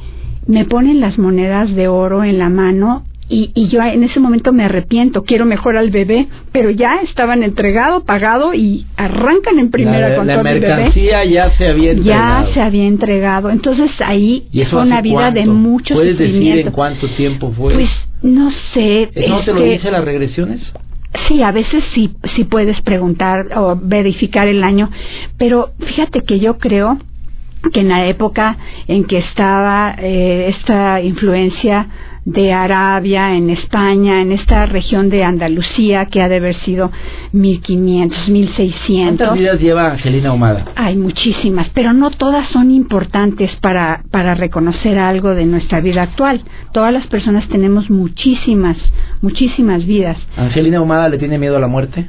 me 0.46 0.64
ponen 0.64 1.00
las 1.00 1.18
monedas 1.18 1.74
de 1.74 1.88
oro 1.88 2.24
en 2.24 2.38
la 2.38 2.48
mano 2.48 3.04
y, 3.26 3.50
y, 3.54 3.68
yo 3.68 3.80
en 3.80 4.04
ese 4.04 4.20
momento 4.20 4.52
me 4.52 4.64
arrepiento, 4.64 5.22
quiero 5.22 5.46
mejor 5.46 5.78
al 5.78 5.90
bebé, 5.90 6.28
pero 6.52 6.68
ya 6.68 6.96
estaban 7.08 7.42
entregado, 7.42 8.04
pagado 8.04 8.52
y 8.52 8.84
arrancan 8.96 9.58
en 9.58 9.70
primera 9.70 10.14
con 10.14 10.26
la 10.26 10.34
todo 10.34 10.44
mercancía 10.44 11.22
el 11.22 11.28
bebé. 11.30 11.34
ya 11.34 11.50
se 11.56 11.68
había 11.68 11.92
entregado. 11.92 12.46
Ya 12.48 12.54
se 12.54 12.60
había 12.60 12.84
entregado. 12.84 13.50
Entonces 13.50 13.90
ahí 14.04 14.46
fue 14.70 14.82
una 14.82 15.00
vida 15.00 15.30
de 15.30 15.46
muchos 15.46 15.96
¿Puedes 15.96 16.18
decir 16.18 16.58
en 16.58 16.70
cuánto 16.70 17.08
tiempo 17.16 17.50
fue? 17.56 17.74
Pues 17.74 17.90
no 18.22 18.50
sé. 18.74 19.08
¿No 19.26 19.40
te 19.40 19.54
lo 19.54 19.62
dice 19.62 19.90
las 19.90 20.04
regresiones? 20.04 20.60
Sí, 21.26 21.42
a 21.42 21.52
veces 21.52 21.82
sí, 21.94 22.10
sí 22.34 22.44
puedes 22.44 22.80
preguntar 22.82 23.46
o 23.56 23.78
verificar 23.80 24.48
el 24.48 24.62
año, 24.62 24.90
pero 25.38 25.70
fíjate 25.78 26.22
que 26.22 26.40
yo 26.40 26.58
creo 26.58 26.98
que 27.72 27.80
en 27.80 27.88
la 27.88 28.06
época 28.06 28.56
en 28.88 29.04
que 29.04 29.18
estaba 29.18 29.94
eh, 29.98 30.54
esta 30.56 31.00
influencia 31.00 31.88
de 32.24 32.52
Arabia, 32.52 33.34
en 33.34 33.50
España, 33.50 34.22
en 34.22 34.32
esta 34.32 34.64
región 34.64 35.10
de 35.10 35.24
Andalucía, 35.24 36.06
que 36.06 36.22
ha 36.22 36.28
de 36.28 36.36
haber 36.36 36.56
sido 36.60 36.90
1500, 37.32 38.28
1600. 38.28 39.16
¿Cuántas 39.18 39.38
vidas 39.38 39.60
lleva 39.60 39.92
Angelina 39.92 40.32
Humada? 40.32 40.64
Hay 40.74 40.96
muchísimas, 40.96 41.68
pero 41.74 41.92
no 41.92 42.10
todas 42.10 42.48
son 42.48 42.70
importantes 42.70 43.50
para, 43.60 44.02
para 44.10 44.34
reconocer 44.34 44.98
algo 44.98 45.34
de 45.34 45.44
nuestra 45.44 45.80
vida 45.80 46.02
actual. 46.02 46.42
Todas 46.72 46.92
las 46.92 47.06
personas 47.08 47.46
tenemos 47.48 47.90
muchísimas, 47.90 48.78
muchísimas 49.20 49.84
vidas. 49.84 50.16
¿Angelina 50.36 50.80
Humada 50.80 51.10
le 51.10 51.18
tiene 51.18 51.38
miedo 51.38 51.56
a 51.56 51.60
la 51.60 51.68
muerte? 51.68 52.08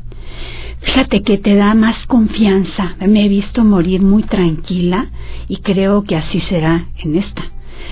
Fíjate 0.85 1.23
que 1.23 1.37
te 1.37 1.55
da 1.55 1.73
más 1.73 1.95
confianza. 2.07 2.95
Me 3.05 3.25
he 3.25 3.29
visto 3.29 3.63
morir 3.63 4.01
muy 4.01 4.23
tranquila 4.23 5.07
y 5.47 5.57
creo 5.57 6.03
que 6.03 6.15
así 6.15 6.41
será 6.41 6.85
en 7.03 7.17
esta 7.17 7.43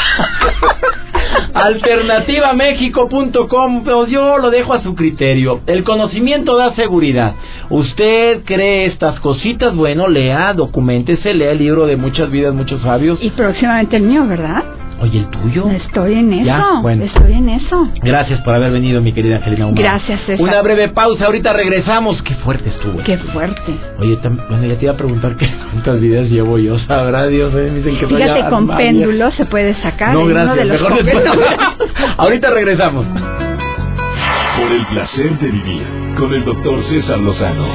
Alternativamexico.com, 1.54 3.84
pues 3.84 4.10
yo 4.10 4.38
lo 4.38 4.50
dejo 4.50 4.74
a 4.74 4.82
su 4.84 4.96
criterio. 4.96 5.62
El 5.68 5.84
conocimiento 5.84 6.58
da 6.58 6.74
seguridad. 6.76 7.34
Usted 7.70 8.44
cree 8.46 8.86
estas 8.86 9.20
cositas, 9.22 9.74
bueno, 9.76 10.08
lea, 10.08 10.54
documentese, 10.54 11.34
lea 11.34 11.52
el 11.52 11.58
libro 11.60 11.88
de 11.88 11.96
muchas 11.98 12.30
vidas, 12.30 12.54
muchos 12.54 12.82
sabios. 12.82 13.22
Y 13.24 13.30
próximamente 13.56 13.96
el 13.96 14.04
mío, 14.04 14.28
¿verdad? 14.28 14.66
Oye, 15.02 15.20
¿el 15.20 15.28
tuyo? 15.28 15.70
Estoy 15.72 16.14
en 16.14 16.34
eso. 16.34 16.82
Bueno. 16.82 17.06
Estoy 17.06 17.34
en 17.34 17.50
eso. 17.50 17.90
Gracias 18.02 18.42
por 18.42 18.54
haber 18.54 18.72
venido, 18.72 19.02
mi 19.02 19.14
querida 19.14 19.38
Angelina 19.38 19.68
Humana. 19.68 19.82
Gracias, 19.82 20.20
César. 20.26 20.42
Una 20.42 20.62
breve 20.62 20.90
pausa, 20.90 21.26
ahorita 21.26 21.54
regresamos. 21.54 22.22
Qué 22.24 22.34
fuerte 22.36 22.70
estuvo. 22.70 23.02
Qué 23.04 23.18
fuerte. 23.18 23.78
Oye, 24.00 24.20
bueno, 24.50 24.66
ya 24.66 24.78
te 24.78 24.86
iba 24.86 24.94
a 24.94 24.98
preguntar 24.98 25.38
qué, 25.38 25.50
cuántas 25.72 26.02
vidas 26.02 26.30
llevo 26.30 26.58
yo. 26.58 26.78
Sabrá 26.80 27.28
Dios, 27.28 27.54
eh, 27.56 27.72
dicen 27.76 27.98
que 27.98 28.08
Fíjate, 28.08 28.50
con 28.50 28.68
péndulo 28.68 29.32
se 29.32 29.46
puede 29.46 29.74
sacar. 29.76 30.14
No, 30.14 30.26
gracias. 30.26 30.58
de 30.58 30.66
los 30.66 30.82
ahorita 32.18 32.50
regresamos. 32.50 33.06
Por 33.06 34.72
el 34.72 34.86
placer 34.88 35.40
de 35.40 35.48
vivir 35.48 35.84
con 36.18 36.34
el 36.34 36.44
doctor 36.44 36.84
César 36.90 37.20
Lozano. 37.20 37.66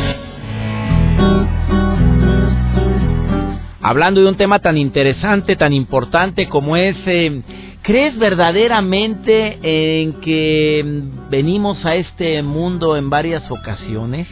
Hablando 3.91 4.21
de 4.21 4.29
un 4.29 4.37
tema 4.37 4.61
tan 4.61 4.79
interesante, 4.79 5.57
tan 5.57 5.73
importante 5.73 6.49
como 6.49 6.77
es, 6.77 6.97
eh, 7.07 7.43
¿crees 7.83 8.17
verdaderamente 8.21 9.59
en 9.63 10.13
que 10.21 11.03
venimos 11.29 11.85
a 11.85 11.97
este 11.97 12.41
mundo 12.45 12.97
en 12.97 13.11
varias 13.11 13.51
ocasiones? 13.51 14.29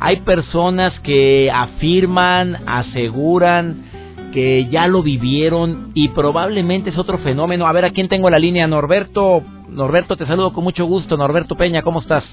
Hay 0.00 0.22
personas 0.22 0.92
que 1.00 1.52
afirman, 1.54 2.56
aseguran 2.66 3.84
que 4.32 4.66
ya 4.72 4.88
lo 4.88 5.04
vivieron 5.04 5.92
y 5.94 6.08
probablemente 6.08 6.90
es 6.90 6.98
otro 6.98 7.18
fenómeno. 7.18 7.68
A 7.68 7.72
ver, 7.72 7.84
¿a 7.84 7.90
quién 7.90 8.08
tengo 8.08 8.28
la 8.28 8.40
línea? 8.40 8.66
Norberto. 8.66 9.44
Norberto, 9.68 10.16
te 10.16 10.26
saludo 10.26 10.52
con 10.52 10.64
mucho 10.64 10.84
gusto. 10.84 11.16
Norberto 11.16 11.54
Peña, 11.54 11.82
¿cómo 11.82 12.00
estás? 12.00 12.24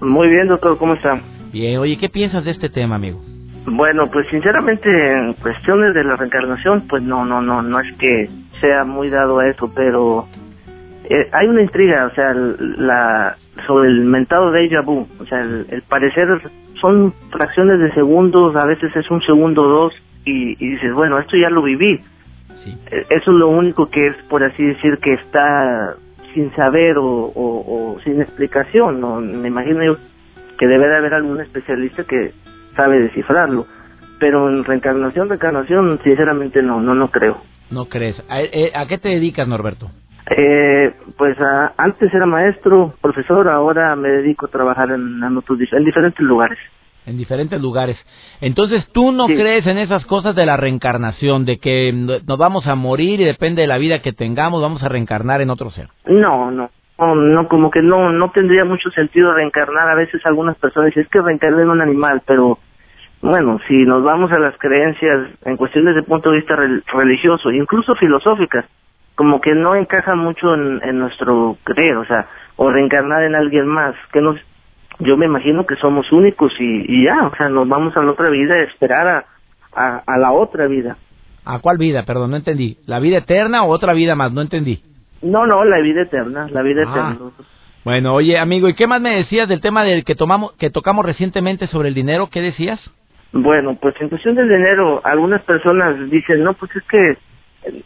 Muy 0.00 0.28
bien, 0.28 0.48
doctor, 0.48 0.76
¿cómo 0.76 0.94
está? 0.94 1.22
Bien, 1.52 1.78
oye, 1.78 1.96
¿qué 1.98 2.08
piensas 2.08 2.44
de 2.44 2.50
este 2.50 2.68
tema, 2.68 2.96
amigo? 2.96 3.27
Bueno, 3.70 4.10
pues 4.10 4.26
sinceramente 4.28 4.88
en 4.88 5.34
cuestiones 5.34 5.94
de 5.94 6.04
la 6.04 6.16
reencarnación, 6.16 6.86
pues 6.88 7.02
no, 7.02 7.24
no, 7.24 7.40
no, 7.42 7.62
no 7.62 7.80
es 7.80 7.96
que 7.98 8.28
sea 8.60 8.84
muy 8.84 9.10
dado 9.10 9.38
a 9.38 9.48
eso, 9.48 9.70
pero 9.74 10.26
eh, 11.04 11.28
hay 11.32 11.46
una 11.46 11.62
intriga, 11.62 12.06
o 12.06 12.14
sea, 12.14 12.32
la 12.34 13.36
sobre 13.66 13.88
el 13.88 14.04
mentado 14.04 14.52
déjà 14.52 14.84
vu, 14.84 15.06
o 15.20 15.26
sea, 15.26 15.40
el, 15.40 15.82
parecer 15.88 16.28
son 16.80 17.12
fracciones 17.30 17.80
de 17.80 17.92
segundos, 17.92 18.54
a 18.56 18.64
veces 18.64 18.94
es 18.94 19.10
un 19.10 19.20
segundo 19.22 19.62
o 19.62 19.68
dos, 19.68 19.92
y, 20.24 20.54
dices, 20.56 20.92
bueno, 20.92 21.18
esto 21.18 21.36
ya 21.36 21.48
lo 21.48 21.62
viví. 21.62 22.00
Eh, 22.90 23.06
eso 23.10 23.30
es 23.30 23.36
lo 23.36 23.48
único 23.48 23.88
que 23.90 24.08
es, 24.08 24.16
por 24.28 24.44
así 24.44 24.62
decir, 24.62 24.98
que 24.98 25.14
está 25.14 25.94
sin 26.34 26.54
saber 26.54 26.98
o, 26.98 27.04
o, 27.04 27.94
o 27.94 28.00
sin 28.00 28.20
explicación. 28.20 29.00
¿no? 29.00 29.20
Me 29.20 29.48
imagino 29.48 29.82
yo 29.82 29.96
que 30.58 30.66
debe 30.66 30.86
de 30.86 30.96
haber 30.96 31.14
algún 31.14 31.40
especialista 31.40 32.04
que 32.04 32.32
sabe 32.78 33.00
descifrarlo. 33.00 33.66
Pero 34.20 34.48
en 34.48 34.64
reencarnación, 34.64 35.28
reencarnación, 35.28 36.00
sinceramente 36.02 36.62
no, 36.62 36.80
no, 36.80 36.94
no 36.94 37.10
creo. 37.10 37.42
¿No 37.70 37.86
crees? 37.86 38.16
¿A, 38.28 38.40
eh, 38.40 38.72
qué 38.88 38.98
te 38.98 39.10
dedicas, 39.10 39.46
Norberto? 39.46 39.90
Eh, 40.30 40.94
pues 41.16 41.36
antes 41.76 42.12
era 42.12 42.26
maestro, 42.26 42.94
profesor, 43.00 43.48
ahora 43.48 43.96
me 43.96 44.08
dedico 44.08 44.46
a 44.46 44.50
trabajar 44.50 44.90
en, 44.90 45.22
en, 45.22 45.84
diferentes 45.84 46.20
lugares. 46.20 46.58
En 47.06 47.16
diferentes 47.16 47.60
lugares. 47.60 47.96
Entonces, 48.40 48.86
¿tú 48.92 49.12
no 49.12 49.26
crees 49.26 49.66
en 49.66 49.78
esas 49.78 50.04
cosas 50.04 50.34
de 50.34 50.44
la 50.44 50.58
reencarnación, 50.58 51.46
de 51.46 51.58
que 51.58 51.92
nos 51.92 52.38
vamos 52.38 52.66
a 52.66 52.74
morir 52.74 53.20
y 53.20 53.24
depende 53.24 53.62
de 53.62 53.68
la 53.68 53.78
vida 53.78 54.02
que 54.02 54.12
tengamos, 54.12 54.60
vamos 54.60 54.82
a 54.82 54.88
reencarnar 54.88 55.40
en 55.40 55.48
otro 55.48 55.70
ser? 55.70 55.88
No, 56.06 56.50
no, 56.50 56.68
no, 56.98 57.14
no, 57.14 57.48
como 57.48 57.70
que 57.70 57.80
no, 57.80 58.12
no 58.12 58.30
tendría 58.32 58.66
mucho 58.66 58.90
sentido 58.90 59.32
reencarnar. 59.32 59.88
A 59.88 59.94
veces 59.94 60.20
algunas 60.26 60.58
personas 60.58 60.88
dicen, 60.88 61.04
es 61.04 61.08
que 61.08 61.22
reencarnar 61.22 61.62
en 61.62 61.70
un 61.70 61.80
animal, 61.80 62.20
pero 62.26 62.58
bueno, 63.20 63.58
si 63.66 63.74
nos 63.84 64.04
vamos 64.04 64.30
a 64.30 64.38
las 64.38 64.56
creencias 64.58 65.30
en 65.44 65.56
cuestiones 65.56 65.94
de 65.96 66.02
punto 66.02 66.30
de 66.30 66.36
vista 66.36 66.56
religioso, 66.56 67.50
incluso 67.50 67.94
filosóficas, 67.96 68.64
como 69.16 69.40
que 69.40 69.54
no 69.54 69.74
encaja 69.74 70.14
mucho 70.14 70.54
en, 70.54 70.98
nuestro 70.98 71.56
creer, 71.64 71.96
o 71.96 72.04
sea, 72.04 72.28
o 72.56 72.70
reencarnar 72.70 73.24
en 73.24 73.34
alguien 73.34 73.66
más, 73.66 73.96
que 74.12 74.20
nos, 74.20 74.36
yo 75.00 75.16
me 75.16 75.26
imagino 75.26 75.66
que 75.66 75.74
somos 75.76 76.10
únicos 76.12 76.52
y, 76.60 77.04
ya, 77.04 77.26
o 77.26 77.34
sea, 77.34 77.48
nos 77.48 77.68
vamos 77.68 77.96
a 77.96 78.02
la 78.02 78.12
otra 78.12 78.30
vida 78.30 78.54
a 78.54 78.62
esperar 78.62 79.24
a, 79.72 80.02
a, 80.06 80.18
la 80.18 80.30
otra 80.30 80.68
vida. 80.68 80.96
¿A 81.44 81.58
cuál 81.58 81.78
vida? 81.78 82.04
Perdón, 82.04 82.30
no 82.30 82.36
entendí. 82.36 82.78
¿La 82.86 83.00
vida 83.00 83.18
eterna 83.18 83.64
o 83.64 83.70
otra 83.70 83.94
vida 83.94 84.14
más? 84.14 84.32
No 84.32 84.42
entendí. 84.42 84.80
No, 85.22 85.46
no, 85.46 85.64
la 85.64 85.80
vida 85.80 86.02
eterna, 86.02 86.46
la 86.50 86.62
vida 86.62 86.82
ah. 86.86 86.90
eterna. 86.90 87.30
Bueno, 87.84 88.14
oye, 88.14 88.38
amigo, 88.38 88.68
¿y 88.68 88.74
qué 88.74 88.86
más 88.86 89.00
me 89.00 89.16
decías 89.16 89.48
del 89.48 89.60
tema 89.60 89.82
del 89.82 90.04
que 90.04 90.14
tomamos 90.14 90.52
que 90.52 90.70
tocamos 90.70 91.04
recientemente 91.04 91.66
sobre 91.68 91.88
el 91.88 91.94
dinero? 91.94 92.28
¿Qué 92.30 92.40
decías? 92.40 92.78
Bueno, 93.32 93.76
pues 93.80 93.94
en 94.00 94.08
cuestión 94.08 94.34
del 94.34 94.48
dinero, 94.48 95.00
algunas 95.04 95.42
personas 95.42 96.10
dicen, 96.10 96.42
no, 96.42 96.54
pues 96.54 96.74
es 96.74 96.82
que 96.84 97.18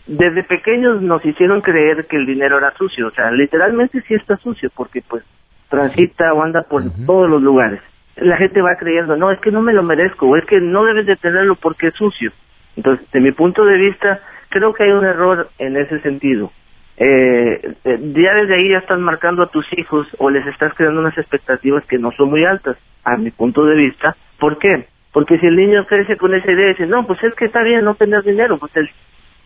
desde 0.07 0.44
pequeños 0.44 1.02
nos 1.02 1.24
hicieron 1.24 1.61
creer 1.61 2.07
que 2.07 2.16
el 2.16 2.26
dinero 2.26 2.59
era 2.59 2.72
sucio, 2.76 3.09
o 3.09 3.11
sea, 3.11 3.31
literalmente 3.31 4.00
sí 4.02 4.14
está 4.14 4.37
sucio, 4.37 4.70
porque 4.74 5.02
pues 5.09 5.24
transita 5.68 6.33
o 6.35 6.42
anda 6.42 6.62
por 6.62 6.83
todos 7.07 7.28
los 7.28 7.42
lugares. 7.42 7.81
La 8.16 8.37
gente 8.37 8.61
va 8.61 8.76
creyendo, 8.78 9.16
no, 9.16 9.31
es 9.31 9.40
que 9.40 9.50
no 9.50 9.62
me 9.62 9.72
lo 9.72 9.83
merezco, 9.83 10.28
o 10.28 10.37
es 10.37 10.44
que 10.44 10.61
no 10.61 10.85
debes 10.85 11.07
de 11.07 11.16
tenerlo 11.16 11.57
porque 11.57 11.88
es 11.88 11.94
sucio. 11.94 12.31
Entonces, 12.76 13.11
de 13.11 13.20
mi 13.20 13.33
punto 13.33 13.64
de 13.64 13.78
vista, 13.78 14.20
creo 14.50 14.74
que 14.74 14.85
hay 14.85 14.90
un 14.90 15.05
error 15.05 15.48
en 15.59 15.76
ese 15.76 16.00
sentido. 16.00 16.52
eh, 16.98 17.74
eh, 17.85 17.98
ya 18.14 18.35
desde 18.35 18.55
ahí 18.55 18.68
ya 18.68 18.78
estás 18.78 19.00
marcando 19.00 19.42
a 19.42 19.50
tus 19.50 19.66
hijos 19.78 20.07
o 20.18 20.28
les 20.31 20.46
estás 20.46 20.74
creando 20.74 21.00
unas 21.00 21.16
expectativas 21.16 21.85
que 21.87 21.98
no 21.98 22.12
son 22.12 22.31
muy 22.31 22.44
altas, 22.44 22.76
a 23.02 23.16
mi 23.16 23.31
punto 23.31 23.64
de 23.64 23.74
vista. 23.74 24.14
¿Por 24.38 24.59
qué? 24.59 24.87
Porque 25.12 25.38
si 25.38 25.46
el 25.46 25.57
niño 25.57 25.87
crece 25.87 26.16
con 26.16 26.35
esa 26.35 26.51
idea 26.51 26.68
dice, 26.68 26.87
no, 26.87 27.07
pues 27.07 27.22
es 27.22 27.35
que 27.35 27.44
está 27.44 27.62
bien 27.62 27.85
no 27.85 27.94
tener 27.94 28.22
dinero, 28.22 28.59
pues 28.59 28.75
el, 28.77 28.88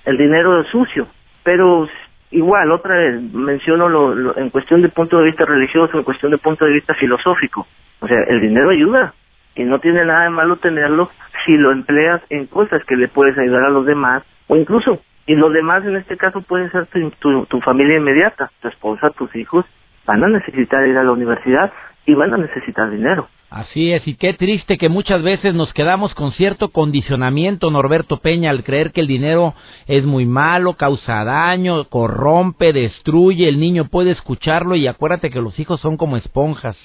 el 0.05 0.17
dinero 0.17 0.61
es 0.61 0.69
sucio. 0.69 1.09
Pero 1.43 1.89
igual, 2.31 2.71
otra 2.71 2.97
vez, 2.97 3.21
menciono 3.33 3.89
lo, 3.89 4.37
en 4.37 4.51
cuestión 4.51 4.83
de 4.83 4.89
punto 4.89 5.19
de 5.19 5.25
vista 5.25 5.45
religioso, 5.45 5.97
en 5.97 6.05
cuestión 6.05 6.31
de 6.31 6.39
punto 6.39 6.65
de 6.65 6.73
vista 6.73 6.95
filosófico. 6.95 7.67
O 8.01 8.07
sea, 8.07 8.19
el 8.29 8.41
dinero 8.41 8.71
ayuda 8.71 9.15
y 9.55 9.65
no 9.65 9.81
tiene 9.81 10.05
nada 10.05 10.25
de 10.25 10.31
malo 10.31 10.57
tenerlo 10.57 11.11
si 11.45 11.57
lo 11.57 11.73
empleas 11.73 12.23
en 12.31 12.47
cosas 12.47 12.85
que 12.85 12.97
le 12.97 13.09
puedes 13.09 13.37
ayudar 13.39 13.65
a 13.65 13.71
los 13.71 13.87
demás 13.87 14.23
o 14.49 14.57
incluso, 14.57 15.01
y 15.27 15.35
los 15.35 15.53
demás 15.53 15.85
en 15.85 15.97
este 15.97 16.17
caso 16.17 16.41
pueden 16.43 16.71
ser 16.71 16.87
tu, 17.19 17.47
tu 17.47 17.61
familia 17.61 17.97
inmediata, 17.97 18.51
tu 18.61 18.69
esposa, 18.69 19.11
tus 19.11 19.35
hijos, 19.35 19.65
van 20.07 20.23
a 20.23 20.29
necesitar 20.29 20.87
ir 20.87 20.97
a 20.97 21.03
la 21.03 21.11
universidad 21.11 21.73
y 22.05 22.15
van 22.15 22.33
a 22.33 22.37
necesitar 22.37 22.91
dinero. 22.91 23.29
Así 23.57 23.91
es, 23.91 24.07
y 24.07 24.17
qué 24.17 24.35
triste 24.35 24.77
que 24.77 24.91
muchas 24.91 25.23
veces 25.23 25.55
nos 25.55 25.73
quedamos 25.73 26.15
con 26.15 26.33
cierto 26.33 26.69
condicionamiento, 26.69 27.71
Norberto 27.71 28.19
Peña, 28.19 28.51
al 28.51 28.65
creer 28.65 28.93
que 28.93 29.01
el 29.01 29.07
dinero 29.07 29.55
es 29.87 30.05
muy 30.05 30.27
malo, 30.27 30.75
causa 30.75 31.25
daño, 31.25 31.85
corrompe, 31.85 32.75
destruye, 32.75 33.49
el 33.49 33.59
niño 33.59 33.87
puede 33.87 34.11
escucharlo 34.11 34.77
y 34.77 34.87
acuérdate 34.87 35.31
que 35.31 35.41
los 35.41 35.59
hijos 35.59 35.81
son 35.81 35.97
como 35.97 36.19
esponjas. 36.19 36.77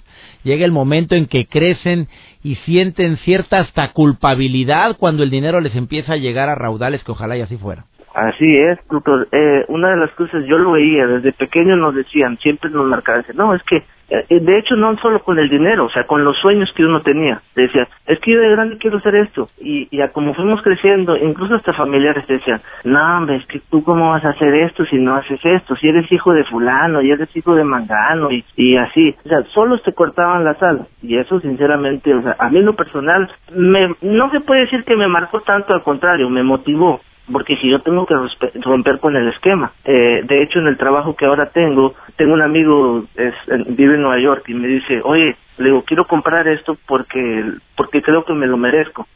Llega 0.45 0.63
el 0.63 0.71
momento 0.71 1.13
en 1.13 1.25
que 1.25 1.45
crecen 1.45 2.07
y 2.41 2.55
sienten 2.63 3.17
cierta 3.17 3.59
hasta 3.59 3.91
culpabilidad 3.91 4.95
cuando 4.97 5.23
el 5.23 5.29
dinero 5.29 5.59
les 5.59 5.75
empieza 5.75 6.13
a 6.13 6.17
llegar 6.17 6.47
a 6.47 6.55
raudales 6.55 7.03
que 7.03 7.11
ojalá 7.11 7.35
y 7.35 7.41
así 7.41 7.57
fuera. 7.57 7.83
Así 8.13 8.57
es, 8.57 8.79
doctor. 8.89 9.27
Eh, 9.33 9.65
una 9.67 9.89
de 9.89 9.97
las 9.97 10.11
cosas, 10.11 10.45
yo 10.45 10.57
lo 10.57 10.71
veía, 10.71 11.05
desde 11.05 11.33
pequeño 11.33 11.75
nos 11.75 11.95
decían, 11.95 12.37
siempre 12.39 12.69
nos 12.69 12.85
marcaban, 12.85 13.25
no, 13.35 13.53
es 13.55 13.63
que 13.63 13.83
de 14.29 14.59
hecho 14.59 14.75
no 14.75 14.97
solo 14.97 15.23
con 15.23 15.39
el 15.39 15.49
dinero, 15.49 15.85
o 15.85 15.89
sea, 15.89 16.05
con 16.05 16.23
los 16.23 16.37
sueños 16.37 16.71
que 16.75 16.83
uno 16.83 17.01
tenía. 17.01 17.41
Decía, 17.55 17.87
es 18.05 18.19
que 18.19 18.33
yo 18.33 18.39
de 18.39 18.51
grande 18.51 18.77
quiero 18.77 18.97
hacer 18.97 19.15
esto. 19.15 19.47
Y 19.59 19.87
ya 19.95 20.09
como 20.09 20.33
fuimos 20.33 20.61
creciendo, 20.61 21.15
incluso 21.15 21.55
hasta 21.55 21.73
familiares 21.73 22.27
decían, 22.27 22.61
no, 22.83 23.17
hombre, 23.17 23.37
es 23.37 23.45
que 23.45 23.61
tú 23.69 23.83
cómo 23.83 24.11
vas 24.11 24.25
a 24.25 24.29
hacer 24.29 24.53
esto 24.55 24.85
si 24.85 24.97
no 24.97 25.15
haces 25.15 25.39
esto, 25.43 25.75
si 25.75 25.87
eres 25.87 26.11
hijo 26.11 26.33
de 26.33 26.43
fulano, 26.43 27.01
y 27.01 27.11
eres 27.11 27.35
hijo 27.35 27.55
de 27.55 27.63
mangano, 27.63 28.31
y, 28.31 28.43
y 28.55 28.75
así. 28.77 29.15
O 29.25 29.29
sea, 29.29 29.43
solo 29.53 29.77
te 29.79 29.93
cortaban 29.93 30.43
la 30.43 30.55
sal. 30.55 30.87
Y 31.01 31.17
eso, 31.17 31.39
sinceramente, 31.39 32.13
o 32.13 32.21
sea, 32.21 32.35
a 32.37 32.49
mí 32.49 32.59
en 32.59 32.65
lo 32.65 32.75
personal, 32.75 33.29
me, 33.55 33.95
no 34.01 34.29
se 34.31 34.41
puede 34.41 34.61
decir 34.61 34.83
que 34.83 34.95
me 34.95 35.07
marcó 35.07 35.41
tanto, 35.41 35.73
al 35.73 35.83
contrario, 35.83 36.29
me 36.29 36.43
motivó 36.43 36.99
porque 37.31 37.55
si 37.57 37.69
yo 37.69 37.79
tengo 37.79 38.05
que 38.05 38.15
romper 38.61 38.99
con 38.99 39.15
el 39.15 39.27
esquema. 39.29 39.71
Eh, 39.83 40.21
de 40.23 40.43
hecho, 40.43 40.59
en 40.59 40.67
el 40.67 40.77
trabajo 40.77 41.15
que 41.15 41.25
ahora 41.25 41.51
tengo, 41.51 41.93
tengo 42.15 42.33
un 42.33 42.41
amigo, 42.41 43.05
es, 43.15 43.33
vive 43.67 43.95
en 43.95 44.01
Nueva 44.01 44.19
York 44.19 44.43
y 44.47 44.53
me 44.53 44.67
dice, 44.67 45.01
oye, 45.03 45.35
le 45.57 45.65
digo, 45.65 45.83
quiero 45.83 46.05
comprar 46.05 46.47
esto 46.47 46.77
porque, 46.87 47.45
porque 47.75 48.01
creo 48.01 48.25
que 48.25 48.33
me 48.33 48.47
lo 48.47 48.57
merezco. 48.57 49.07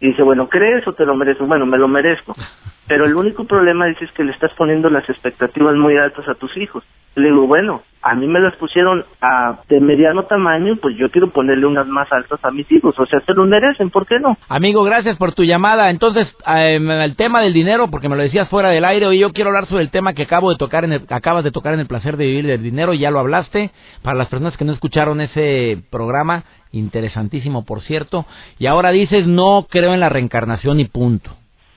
Y 0.00 0.08
dice, 0.08 0.22
bueno, 0.22 0.48
¿crees 0.48 0.86
o 0.88 0.94
te 0.94 1.06
lo 1.06 1.14
mereces? 1.14 1.46
Bueno, 1.46 1.64
me 1.64 1.78
lo 1.78 1.86
merezco. 1.86 2.34
Pero 2.88 3.04
el 3.04 3.14
único 3.14 3.44
problema, 3.44 3.86
dice, 3.86 4.04
es 4.04 4.12
que 4.12 4.24
le 4.24 4.32
estás 4.32 4.52
poniendo 4.54 4.90
las 4.90 5.08
expectativas 5.08 5.76
muy 5.76 5.96
altas 5.96 6.28
a 6.28 6.34
tus 6.34 6.56
hijos. 6.56 6.84
Le 7.14 7.28
digo, 7.28 7.46
bueno, 7.46 7.82
a 8.02 8.14
mí 8.16 8.26
me 8.26 8.40
las 8.40 8.54
pusieron 8.56 9.04
a, 9.20 9.60
de 9.68 9.80
mediano 9.80 10.24
tamaño, 10.24 10.76
pues 10.82 10.96
yo 10.98 11.08
quiero 11.10 11.30
ponerle 11.30 11.66
unas 11.66 11.86
más 11.86 12.12
altas 12.12 12.40
a 12.44 12.50
mis 12.50 12.70
hijos. 12.72 12.98
O 12.98 13.06
sea, 13.06 13.20
se 13.20 13.32
lo 13.32 13.44
merecen, 13.46 13.90
¿por 13.90 14.06
qué 14.06 14.18
no? 14.18 14.36
Amigo, 14.48 14.82
gracias 14.82 15.16
por 15.16 15.32
tu 15.32 15.44
llamada. 15.44 15.88
Entonces, 15.88 16.26
em, 16.46 16.90
el 16.90 17.14
tema 17.14 17.40
del 17.40 17.52
dinero, 17.52 17.88
porque 17.88 18.08
me 18.08 18.16
lo 18.16 18.22
decías 18.22 18.48
fuera 18.48 18.70
del 18.70 18.84
aire, 18.84 19.06
hoy 19.06 19.20
yo 19.20 19.30
quiero 19.30 19.50
hablar 19.50 19.66
sobre 19.66 19.84
el 19.84 19.90
tema 19.90 20.14
que 20.14 20.24
acabo 20.24 20.50
de 20.50 20.56
tocar 20.56 20.84
en 20.84 20.94
el, 20.94 21.02
acabas 21.10 21.44
de 21.44 21.52
tocar 21.52 21.74
en 21.74 21.80
el 21.80 21.86
placer 21.86 22.16
de 22.16 22.26
vivir 22.26 22.46
del 22.46 22.62
dinero, 22.62 22.92
ya 22.92 23.12
lo 23.12 23.20
hablaste. 23.20 23.70
Para 24.02 24.18
las 24.18 24.28
personas 24.28 24.56
que 24.56 24.64
no 24.64 24.72
escucharon 24.72 25.20
ese 25.20 25.78
programa, 25.90 26.42
interesantísimo, 26.72 27.64
por 27.64 27.82
cierto. 27.82 28.26
Y 28.58 28.66
ahora 28.66 28.90
dices, 28.90 29.28
no 29.28 29.66
creo 29.70 29.94
en 29.94 30.00
la 30.00 30.08
reencarnación 30.08 30.80
y 30.80 30.86
punto. 30.86 31.30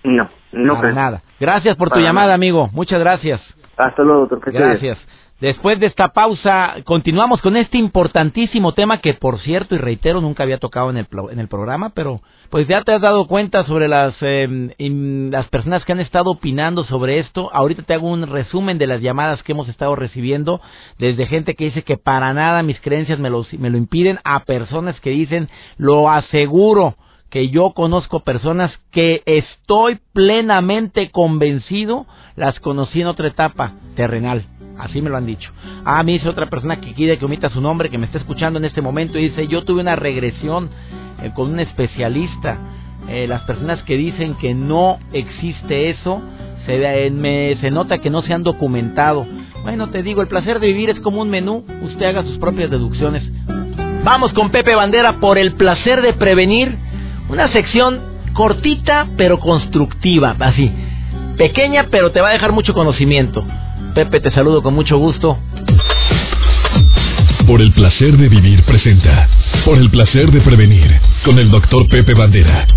No, 0.04 0.28
no 0.54 0.76
Para 0.76 0.92
nada. 0.92 1.22
Gracias 1.40 1.76
por 1.78 1.92
tu 1.92 2.00
llamada, 2.00 2.34
amigo. 2.34 2.70
Muchas 2.74 3.00
gracias. 3.00 3.42
Hasta 3.78 4.04
luego, 4.04 4.28
doctor. 4.28 4.54
Gracias. 4.54 4.98
Después 5.41 5.82
de 5.82 5.88
esta 5.88 6.13
pausa, 6.13 6.76
continuamos 6.86 7.41
con 7.41 7.58
este 7.58 7.78
importantísimo 7.78 8.74
tema 8.74 9.00
que, 9.02 9.13
por 9.13 9.41
cierto, 9.41 9.76
y 9.76 9.80
reitero, 9.80 10.21
nunca 10.21 10.43
había 10.43 10.60
tocado 10.60 10.89
en 10.89 10.95
el, 10.95 11.08
en 11.30 11.39
el 11.39 11.50
programa, 11.50 11.89
pero 11.89 12.21
pues 12.50 12.69
ya 12.69 12.84
te 12.84 12.93
has 12.93 13.02
dado 13.02 13.28
cuenta 13.28 13.65
sobre 13.65 13.89
las, 13.89 14.15
em, 14.21 14.69
las 15.30 15.50
personas 15.50 15.84
que 15.84 15.91
han 15.91 16.00
estado 16.00 16.32
opinando 16.32 16.86
sobre 16.86 17.19
esto. 17.19 17.50
Ahorita 17.54 17.84
te 17.84 17.93
hago 17.93 18.08
un 18.08 18.28
resumen 18.28 18.78
de 18.78 18.88
las 18.88 19.02
llamadas 19.02 19.43
que 19.43 19.52
hemos 19.52 19.67
estado 19.67 19.93
recibiendo, 19.98 20.62
desde 21.00 21.28
gente 21.28 21.56
que 21.56 21.65
dice 21.65 21.84
que 21.84 21.98
para 21.98 22.34
nada 22.34 22.63
mis 22.63 22.80
creencias 22.80 23.19
me 23.19 23.30
lo 23.30 23.78
impiden, 23.78 24.19
a 24.24 24.45
personas 24.45 24.98
que 25.02 25.10
dicen, 25.10 25.50
lo 25.76 26.10
aseguro, 26.10 26.95
que 27.30 27.50
yo 27.50 27.71
conozco 27.71 28.21
personas 28.21 28.71
que 28.91 29.21
estoy 29.26 30.00
plenamente 30.13 31.12
convencido, 31.12 32.06
las 32.38 32.58
conocí 32.62 33.02
en 33.02 33.08
otra 33.08 33.28
etapa 33.28 33.74
terrenal 33.98 34.45
Así 34.80 35.02
me 35.02 35.10
lo 35.10 35.18
han 35.18 35.26
dicho. 35.26 35.52
Ah, 35.86 36.04
me 36.04 36.14
dice 36.14 36.28
otra 36.28 36.50
persona 36.50 36.82
que 36.82 36.94
quiere 36.94 37.18
que 37.18 37.26
omita 37.26 37.50
su 37.50 37.62
nombre, 37.62 37.90
que 37.90 37.98
me 37.98 38.06
está 38.06 38.18
escuchando 38.18 38.60
en 38.60 38.66
este 38.66 38.82
momento, 38.82 39.18
y 39.18 39.30
dice, 39.30 39.48
yo 39.48 39.64
tuve 39.64 39.82
una 39.82 39.96
regresión 39.96 40.70
eh, 41.24 41.32
con 41.34 41.52
un 41.52 41.60
especialista. 41.60 42.58
Eh, 43.08 43.28
las 43.28 43.44
personas 43.44 43.82
que 43.84 43.98
dicen 43.98 44.36
que 44.36 44.54
no 44.54 44.98
existe 45.14 45.90
eso, 45.90 46.22
se, 46.66 47.10
me, 47.12 47.56
se 47.62 47.72
nota 47.72 48.00
que 48.00 48.10
no 48.10 48.22
se 48.24 48.34
han 48.34 48.44
documentado. 48.44 49.26
Bueno, 49.64 49.90
te 49.90 50.04
digo, 50.04 50.22
el 50.22 50.28
placer 50.28 50.60
de 50.60 50.68
vivir 50.68 50.90
es 50.90 51.00
como 51.00 51.22
un 51.22 51.30
menú, 51.30 51.64
usted 51.84 52.06
haga 52.06 52.24
sus 52.24 52.38
propias 52.38 52.70
deducciones. 52.70 53.24
Vamos 54.04 54.34
con 54.34 54.52
Pepe 54.52 54.76
Bandera 54.76 55.20
por 55.20 55.38
el 55.38 55.54
placer 55.54 56.02
de 56.02 56.14
prevenir, 56.14 56.78
una 57.30 57.48
sección 57.48 58.00
cortita 58.34 59.08
pero 59.18 59.40
constructiva, 59.40 60.36
así, 60.40 60.72
pequeña 61.38 61.88
pero 61.90 62.12
te 62.12 62.22
va 62.22 62.30
a 62.30 62.34
dejar 62.34 62.52
mucho 62.52 62.74
conocimiento. 62.74 63.44
Pepe, 63.96 64.20
te 64.20 64.30
saludo 64.30 64.62
con 64.62 64.74
mucho 64.74 64.98
gusto. 64.98 65.38
Por 67.48 67.62
el 67.62 67.72
placer 67.72 68.18
de 68.18 68.28
vivir 68.28 68.62
presenta. 68.64 69.30
Por 69.64 69.78
el 69.78 69.90
placer 69.90 70.32
de 70.32 70.42
prevenir. 70.42 71.00
Con 71.24 71.40
el 71.40 71.50
doctor 71.50 71.88
Pepe 71.88 72.14
Bandera. 72.14 72.68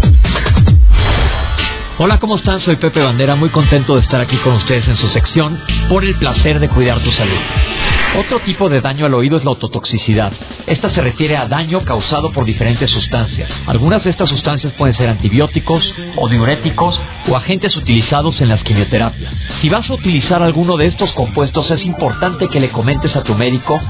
Hola, 1.98 2.20
¿cómo 2.20 2.36
están? 2.36 2.60
Soy 2.60 2.76
Pepe 2.76 3.02
Bandera, 3.02 3.34
muy 3.34 3.48
contento 3.48 3.96
de 3.96 4.02
estar 4.02 4.20
aquí 4.20 4.36
con 4.36 4.54
ustedes 4.54 4.86
en 4.86 4.96
su 4.96 5.08
sección 5.08 5.58
Por 5.88 6.04
el 6.04 6.14
placer 6.14 6.60
de 6.60 6.68
cuidar 6.68 7.02
tu 7.02 7.10
salud. 7.10 7.40
Otro 8.16 8.40
tipo 8.40 8.68
de 8.68 8.80
daño 8.80 9.06
al 9.06 9.14
oído 9.14 9.36
es 9.36 9.44
la 9.44 9.50
ototoxicidad. 9.52 10.32
Esta 10.66 10.90
se 10.90 11.00
refiere 11.00 11.36
a 11.36 11.46
daño 11.46 11.84
causado 11.84 12.32
por 12.32 12.44
diferentes 12.44 12.90
sustancias. 12.90 13.50
Algunas 13.66 14.02
de 14.02 14.10
estas 14.10 14.28
sustancias 14.28 14.72
pueden 14.72 14.96
ser 14.96 15.08
antibióticos 15.08 15.94
o 16.16 16.28
diuréticos 16.28 17.00
o 17.28 17.36
agentes 17.36 17.76
utilizados 17.76 18.40
en 18.40 18.48
las 18.48 18.62
quimioterapias. 18.62 19.32
Si 19.60 19.68
vas 19.68 19.88
a 19.88 19.94
utilizar 19.94 20.42
alguno 20.42 20.76
de 20.76 20.86
estos 20.86 21.12
compuestos 21.12 21.70
es 21.70 21.84
importante 21.84 22.48
que 22.48 22.60
le 22.60 22.70
comentes 22.70 23.14
a 23.14 23.22
tu 23.22 23.34
médico 23.34 23.80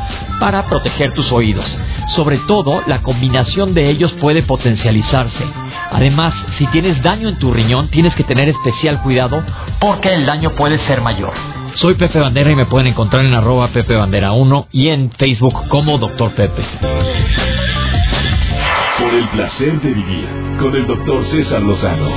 para 0.40 0.66
proteger 0.66 1.12
tus 1.14 1.30
oídos. 1.32 1.66
Sobre 2.14 2.38
todo, 2.38 2.82
la 2.86 3.00
combinación 3.02 3.72
de 3.72 3.88
ellos 3.88 4.12
puede 4.14 4.42
potencializarse. 4.42 5.44
Además, 5.90 6.34
si 6.58 6.66
tienes 6.66 7.00
daño 7.02 7.28
en 7.28 7.38
tu 7.38 7.52
riñón, 7.52 7.88
tienes 7.88 8.14
que 8.14 8.24
tener 8.24 8.48
especial 8.48 9.00
cuidado 9.02 9.42
porque 9.80 10.12
el 10.12 10.26
daño 10.26 10.50
puede 10.50 10.78
ser 10.80 11.00
mayor. 11.00 11.32
Soy 11.80 11.94
Pepe 11.94 12.18
Bandera 12.18 12.50
y 12.50 12.56
me 12.56 12.66
pueden 12.66 12.88
encontrar 12.88 13.24
en 13.24 13.34
arroba 13.34 13.68
Pepe 13.68 13.94
Bandera 13.94 14.32
1 14.32 14.66
y 14.72 14.88
en 14.88 15.12
Facebook 15.12 15.68
como 15.68 15.96
Doctor 15.96 16.32
Pepe. 16.32 16.62
Por 18.98 19.14
el 19.14 19.28
placer 19.28 19.80
de 19.80 19.88
vivir 19.88 20.26
con 20.60 20.74
el 20.74 20.88
doctor 20.88 21.24
César 21.30 21.62
Lozano. 21.62 22.08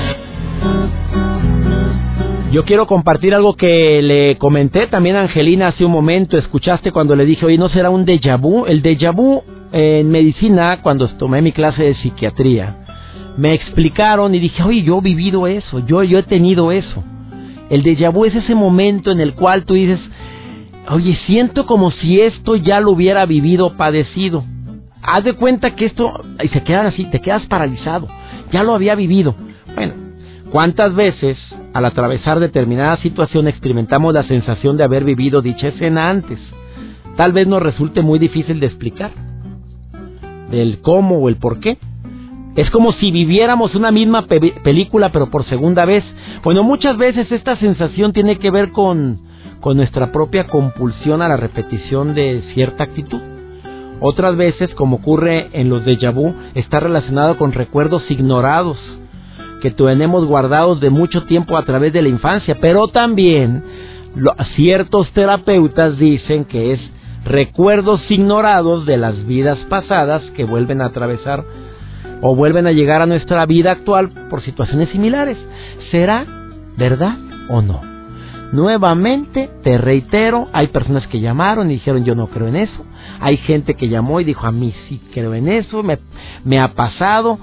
Yo 2.51 2.65
quiero 2.65 2.87
compartir 2.87 3.35
algo 3.35 3.55
que 3.55 4.01
le 4.01 4.39
comenté 4.39 4.87
también 4.87 5.15
a 5.15 5.21
Angelina 5.21 5.67
hace 5.67 5.85
un 5.85 5.91
momento. 5.91 6.39
Escuchaste 6.39 6.91
cuando 6.91 7.15
le 7.15 7.25
dije, 7.25 7.45
oye, 7.45 7.59
¿no 7.59 7.69
será 7.69 7.91
un 7.91 8.03
déjà 8.03 8.41
vu? 8.41 8.65
El 8.65 8.81
déjà 8.81 9.13
vu 9.13 9.43
en 9.71 10.09
medicina, 10.09 10.81
cuando 10.81 11.07
tomé 11.17 11.43
mi 11.43 11.51
clase 11.51 11.83
de 11.83 11.93
psiquiatría, 11.93 12.77
me 13.37 13.53
explicaron 13.53 14.33
y 14.33 14.39
dije, 14.39 14.63
oye, 14.63 14.81
yo 14.81 14.97
he 14.97 15.01
vivido 15.01 15.45
eso, 15.45 15.85
yo, 15.85 16.01
yo 16.01 16.17
he 16.17 16.23
tenido 16.23 16.71
eso. 16.71 17.03
El 17.71 17.83
déjà 17.83 18.11
vu 18.11 18.25
es 18.25 18.35
ese 18.35 18.53
momento 18.53 19.11
en 19.11 19.21
el 19.21 19.33
cual 19.33 19.63
tú 19.63 19.75
dices, 19.75 20.01
oye, 20.89 21.17
siento 21.25 21.65
como 21.65 21.89
si 21.91 22.19
esto 22.19 22.57
ya 22.57 22.81
lo 22.81 22.91
hubiera 22.91 23.25
vivido, 23.25 23.77
padecido. 23.77 24.43
Haz 25.01 25.23
de 25.23 25.33
cuenta 25.33 25.73
que 25.73 25.85
esto, 25.85 26.21
y 26.43 26.49
se 26.49 26.63
quedan 26.63 26.87
así, 26.87 27.05
te 27.05 27.21
quedas 27.21 27.45
paralizado, 27.45 28.09
ya 28.51 28.63
lo 28.63 28.75
había 28.75 28.93
vivido. 28.95 29.35
Bueno, 29.73 29.93
¿cuántas 30.51 30.93
veces 30.93 31.37
al 31.71 31.85
atravesar 31.85 32.41
determinada 32.41 32.97
situación 32.97 33.47
experimentamos 33.47 34.13
la 34.13 34.23
sensación 34.23 34.75
de 34.75 34.83
haber 34.83 35.05
vivido 35.05 35.41
dicha 35.41 35.69
escena 35.69 36.09
antes? 36.09 36.39
Tal 37.15 37.31
vez 37.31 37.47
nos 37.47 37.63
resulte 37.63 38.01
muy 38.01 38.19
difícil 38.19 38.59
de 38.59 38.65
explicar, 38.65 39.11
del 40.49 40.81
cómo 40.81 41.19
o 41.19 41.29
el 41.29 41.37
por 41.37 41.61
qué. 41.61 41.77
Es 42.55 42.69
como 42.69 42.91
si 42.93 43.11
viviéramos 43.11 43.75
una 43.75 43.91
misma 43.91 44.25
película 44.27 45.09
pero 45.09 45.29
por 45.29 45.45
segunda 45.45 45.85
vez. 45.85 46.03
Bueno, 46.43 46.63
muchas 46.63 46.97
veces 46.97 47.31
esta 47.31 47.55
sensación 47.55 48.11
tiene 48.11 48.37
que 48.37 48.51
ver 48.51 48.71
con, 48.71 49.21
con 49.61 49.77
nuestra 49.77 50.11
propia 50.11 50.47
compulsión 50.47 51.21
a 51.21 51.29
la 51.29 51.37
repetición 51.37 52.13
de 52.13 52.43
cierta 52.53 52.83
actitud. 52.83 53.21
Otras 54.01 54.35
veces, 54.35 54.73
como 54.73 54.97
ocurre 54.97 55.49
en 55.53 55.69
los 55.69 55.85
déjà 55.85 56.11
vu, 56.11 56.33
está 56.55 56.79
relacionado 56.79 57.37
con 57.37 57.53
recuerdos 57.53 58.09
ignorados 58.09 58.77
que 59.61 59.69
tenemos 59.69 60.25
guardados 60.25 60.81
de 60.81 60.89
mucho 60.89 61.23
tiempo 61.23 61.55
a 61.55 61.63
través 61.63 61.93
de 61.93 62.01
la 62.01 62.09
infancia, 62.09 62.57
pero 62.59 62.87
también 62.87 63.63
ciertos 64.55 65.09
terapeutas 65.13 65.97
dicen 65.97 66.45
que 66.45 66.73
es 66.73 66.79
recuerdos 67.23 68.01
ignorados 68.09 68.85
de 68.87 68.97
las 68.97 69.25
vidas 69.27 69.59
pasadas 69.69 70.23
que 70.35 70.43
vuelven 70.43 70.81
a 70.81 70.85
atravesar 70.85 71.45
o 72.21 72.35
vuelven 72.35 72.67
a 72.67 72.71
llegar 72.71 73.01
a 73.01 73.05
nuestra 73.07 73.45
vida 73.45 73.71
actual 73.71 74.09
por 74.29 74.41
situaciones 74.41 74.89
similares. 74.89 75.37
¿Será 75.89 76.25
verdad 76.77 77.17
o 77.49 77.61
no? 77.61 77.81
Nuevamente, 78.51 79.49
te 79.63 79.77
reitero, 79.77 80.49
hay 80.51 80.67
personas 80.67 81.07
que 81.07 81.21
llamaron 81.21 81.71
y 81.71 81.75
dijeron 81.75 82.03
yo 82.03 82.15
no 82.15 82.27
creo 82.27 82.47
en 82.47 82.57
eso. 82.57 82.85
Hay 83.19 83.37
gente 83.37 83.75
que 83.75 83.87
llamó 83.87 84.19
y 84.19 84.25
dijo 84.25 84.45
a 84.45 84.51
mí 84.51 84.73
sí 84.87 85.01
creo 85.13 85.33
en 85.33 85.47
eso, 85.47 85.83
me, 85.83 85.99
me 86.43 86.59
ha 86.59 86.73
pasado. 86.73 87.39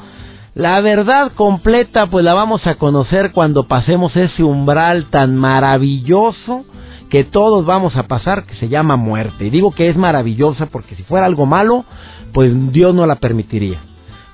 La 0.54 0.80
verdad 0.80 1.32
completa 1.34 2.06
pues 2.06 2.24
la 2.24 2.34
vamos 2.34 2.66
a 2.66 2.74
conocer 2.74 3.32
cuando 3.32 3.68
pasemos 3.68 4.14
ese 4.16 4.42
umbral 4.42 5.06
tan 5.06 5.36
maravilloso 5.36 6.64
que 7.08 7.24
todos 7.24 7.64
vamos 7.64 7.96
a 7.96 8.06
pasar, 8.06 8.44
que 8.44 8.54
se 8.56 8.68
llama 8.68 8.96
muerte. 8.96 9.46
Y 9.46 9.50
digo 9.50 9.72
que 9.72 9.88
es 9.88 9.96
maravillosa 9.96 10.66
porque 10.66 10.94
si 10.94 11.04
fuera 11.04 11.24
algo 11.24 11.46
malo, 11.46 11.86
pues 12.34 12.52
Dios 12.70 12.94
no 12.94 13.06
la 13.06 13.16
permitiría. 13.16 13.80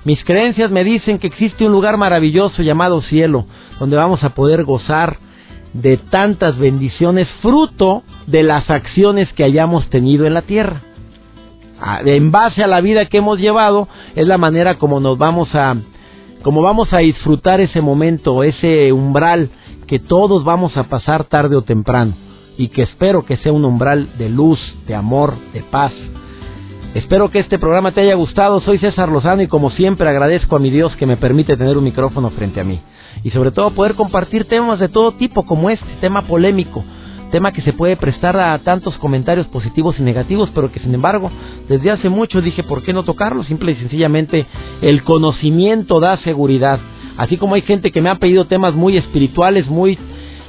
Mis 0.05 0.23
creencias 0.23 0.69
me 0.69 0.83
dicen 0.83 1.17
que 1.17 1.27
existe 1.27 1.65
un 1.65 1.71
lugar 1.71 1.97
maravilloso 1.97 2.61
llamado 2.61 3.01
cielo, 3.01 3.47
donde 3.79 3.97
vamos 3.97 4.23
a 4.23 4.35
poder 4.35 4.63
gozar 4.63 5.17
de 5.73 5.97
tantas 5.97 6.57
bendiciones 6.57 7.27
fruto 7.41 8.03
de 8.27 8.43
las 8.43 8.69
acciones 8.69 9.33
que 9.33 9.43
hayamos 9.43 9.89
tenido 9.89 10.27
en 10.27 10.35
la 10.35 10.43
tierra. 10.43 10.81
Ah, 11.81 12.01
en 12.05 12.31
base 12.31 12.63
a 12.63 12.67
la 12.67 12.81
vida 12.81 13.07
que 13.07 13.17
hemos 13.17 13.39
llevado, 13.39 13.89
es 14.15 14.27
la 14.27 14.37
manera 14.37 14.75
como 14.75 14.99
nos 14.99 15.17
vamos 15.17 15.53
a 15.55 15.75
como 16.43 16.61
vamos 16.61 16.93
a 16.93 16.99
disfrutar 16.99 17.59
ese 17.59 17.81
momento, 17.81 18.43
ese 18.43 18.93
umbral 18.93 19.49
que 19.87 19.97
todos 19.97 20.43
vamos 20.43 20.77
a 20.77 20.83
pasar 20.83 21.23
tarde 21.23 21.55
o 21.55 21.63
temprano 21.63 22.13
y 22.55 22.67
que 22.67 22.83
espero 22.83 23.25
que 23.25 23.37
sea 23.37 23.51
un 23.51 23.65
umbral 23.65 24.15
de 24.19 24.29
luz, 24.29 24.59
de 24.85 24.93
amor, 24.93 25.33
de 25.53 25.61
paz. 25.63 25.91
Espero 26.95 27.29
que 27.29 27.39
este 27.39 27.59
programa 27.59 27.91
te 27.91 27.99
haya 27.99 28.15
gustado. 28.15 28.61
Soy 28.61 28.77
César 28.77 29.09
Lozano 29.09 29.41
y 29.41 29.47
como 29.47 29.69
siempre 29.69 30.07
agradezco 30.07 30.55
a 30.55 30.59
mi 30.59 30.69
Dios 30.69 30.95
que 30.95 31.05
me 31.05 31.17
permite 31.17 31.57
tener 31.57 31.77
un 31.77 31.83
micrófono 31.83 32.29
frente 32.29 32.61
a 32.61 32.63
mí. 32.63 32.79
Y 33.21 33.31
sobre 33.31 33.51
todo 33.51 33.71
poder 33.71 33.95
compartir 33.95 34.45
temas 34.45 34.79
de 34.79 34.87
todo 34.87 35.11
tipo 35.11 35.45
como 35.45 35.69
este, 35.69 35.85
tema 35.99 36.21
polémico, 36.21 36.85
tema 37.31 37.51
que 37.51 37.61
se 37.63 37.73
puede 37.73 37.97
prestar 37.97 38.37
a 38.37 38.57
tantos 38.59 38.97
comentarios 38.97 39.45
positivos 39.47 39.99
y 39.99 40.03
negativos, 40.03 40.49
pero 40.55 40.71
que 40.71 40.79
sin 40.79 40.93
embargo 40.93 41.29
desde 41.67 41.91
hace 41.91 42.07
mucho 42.07 42.41
dije, 42.41 42.63
¿por 42.63 42.81
qué 42.81 42.93
no 42.93 43.03
tocarlo? 43.03 43.43
Simple 43.43 43.73
y 43.73 43.75
sencillamente 43.75 44.45
el 44.81 45.03
conocimiento 45.03 45.99
da 45.99 46.15
seguridad. 46.19 46.79
Así 47.17 47.35
como 47.35 47.55
hay 47.55 47.63
gente 47.63 47.91
que 47.91 48.01
me 48.01 48.09
ha 48.09 48.19
pedido 48.19 48.45
temas 48.45 48.73
muy 48.73 48.95
espirituales, 48.95 49.67
muy 49.67 49.99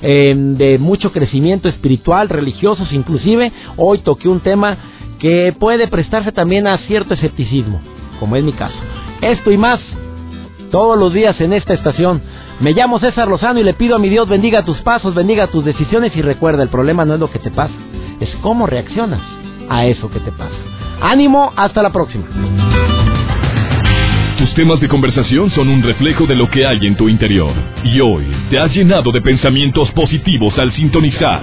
eh, 0.00 0.32
de 0.36 0.78
mucho 0.78 1.10
crecimiento 1.10 1.68
espiritual, 1.68 2.28
religiosos 2.28 2.92
inclusive, 2.92 3.50
hoy 3.76 3.98
toqué 3.98 4.28
un 4.28 4.38
tema 4.38 4.78
que 5.18 5.54
puede 5.58 5.88
prestarse 5.88 6.32
también 6.32 6.66
a 6.66 6.78
cierto 6.78 7.14
escepticismo, 7.14 7.80
como 8.20 8.36
es 8.36 8.44
mi 8.44 8.52
caso. 8.52 8.76
Esto 9.20 9.50
y 9.50 9.56
más 9.56 9.80
todos 10.70 10.98
los 10.98 11.12
días 11.12 11.40
en 11.40 11.52
esta 11.52 11.74
estación. 11.74 12.20
Me 12.60 12.72
llamo 12.72 12.98
César 12.98 13.28
Lozano 13.28 13.60
y 13.60 13.64
le 13.64 13.74
pido 13.74 13.96
a 13.96 13.98
mi 13.98 14.08
Dios 14.08 14.28
bendiga 14.28 14.64
tus 14.64 14.78
pasos, 14.78 15.14
bendiga 15.14 15.46
tus 15.48 15.64
decisiones 15.64 16.16
y 16.16 16.22
recuerda, 16.22 16.62
el 16.62 16.68
problema 16.68 17.04
no 17.04 17.14
es 17.14 17.20
lo 17.20 17.30
que 17.30 17.38
te 17.38 17.50
pasa, 17.50 17.74
es 18.20 18.30
cómo 18.40 18.66
reaccionas 18.66 19.20
a 19.68 19.86
eso 19.86 20.10
que 20.10 20.20
te 20.20 20.32
pasa. 20.32 20.54
Ánimo, 21.02 21.52
hasta 21.56 21.82
la 21.82 21.90
próxima. 21.90 22.24
Tus 24.38 24.52
temas 24.54 24.80
de 24.80 24.88
conversación 24.88 25.50
son 25.50 25.68
un 25.68 25.82
reflejo 25.82 26.26
de 26.26 26.34
lo 26.34 26.48
que 26.50 26.66
hay 26.66 26.78
en 26.86 26.94
tu 26.96 27.08
interior. 27.08 27.52
Y 27.84 28.00
hoy 28.00 28.26
te 28.50 28.58
has 28.58 28.74
llenado 28.74 29.10
de 29.10 29.20
pensamientos 29.20 29.90
positivos 29.92 30.58
al 30.58 30.72
sintonizar. 30.72 31.42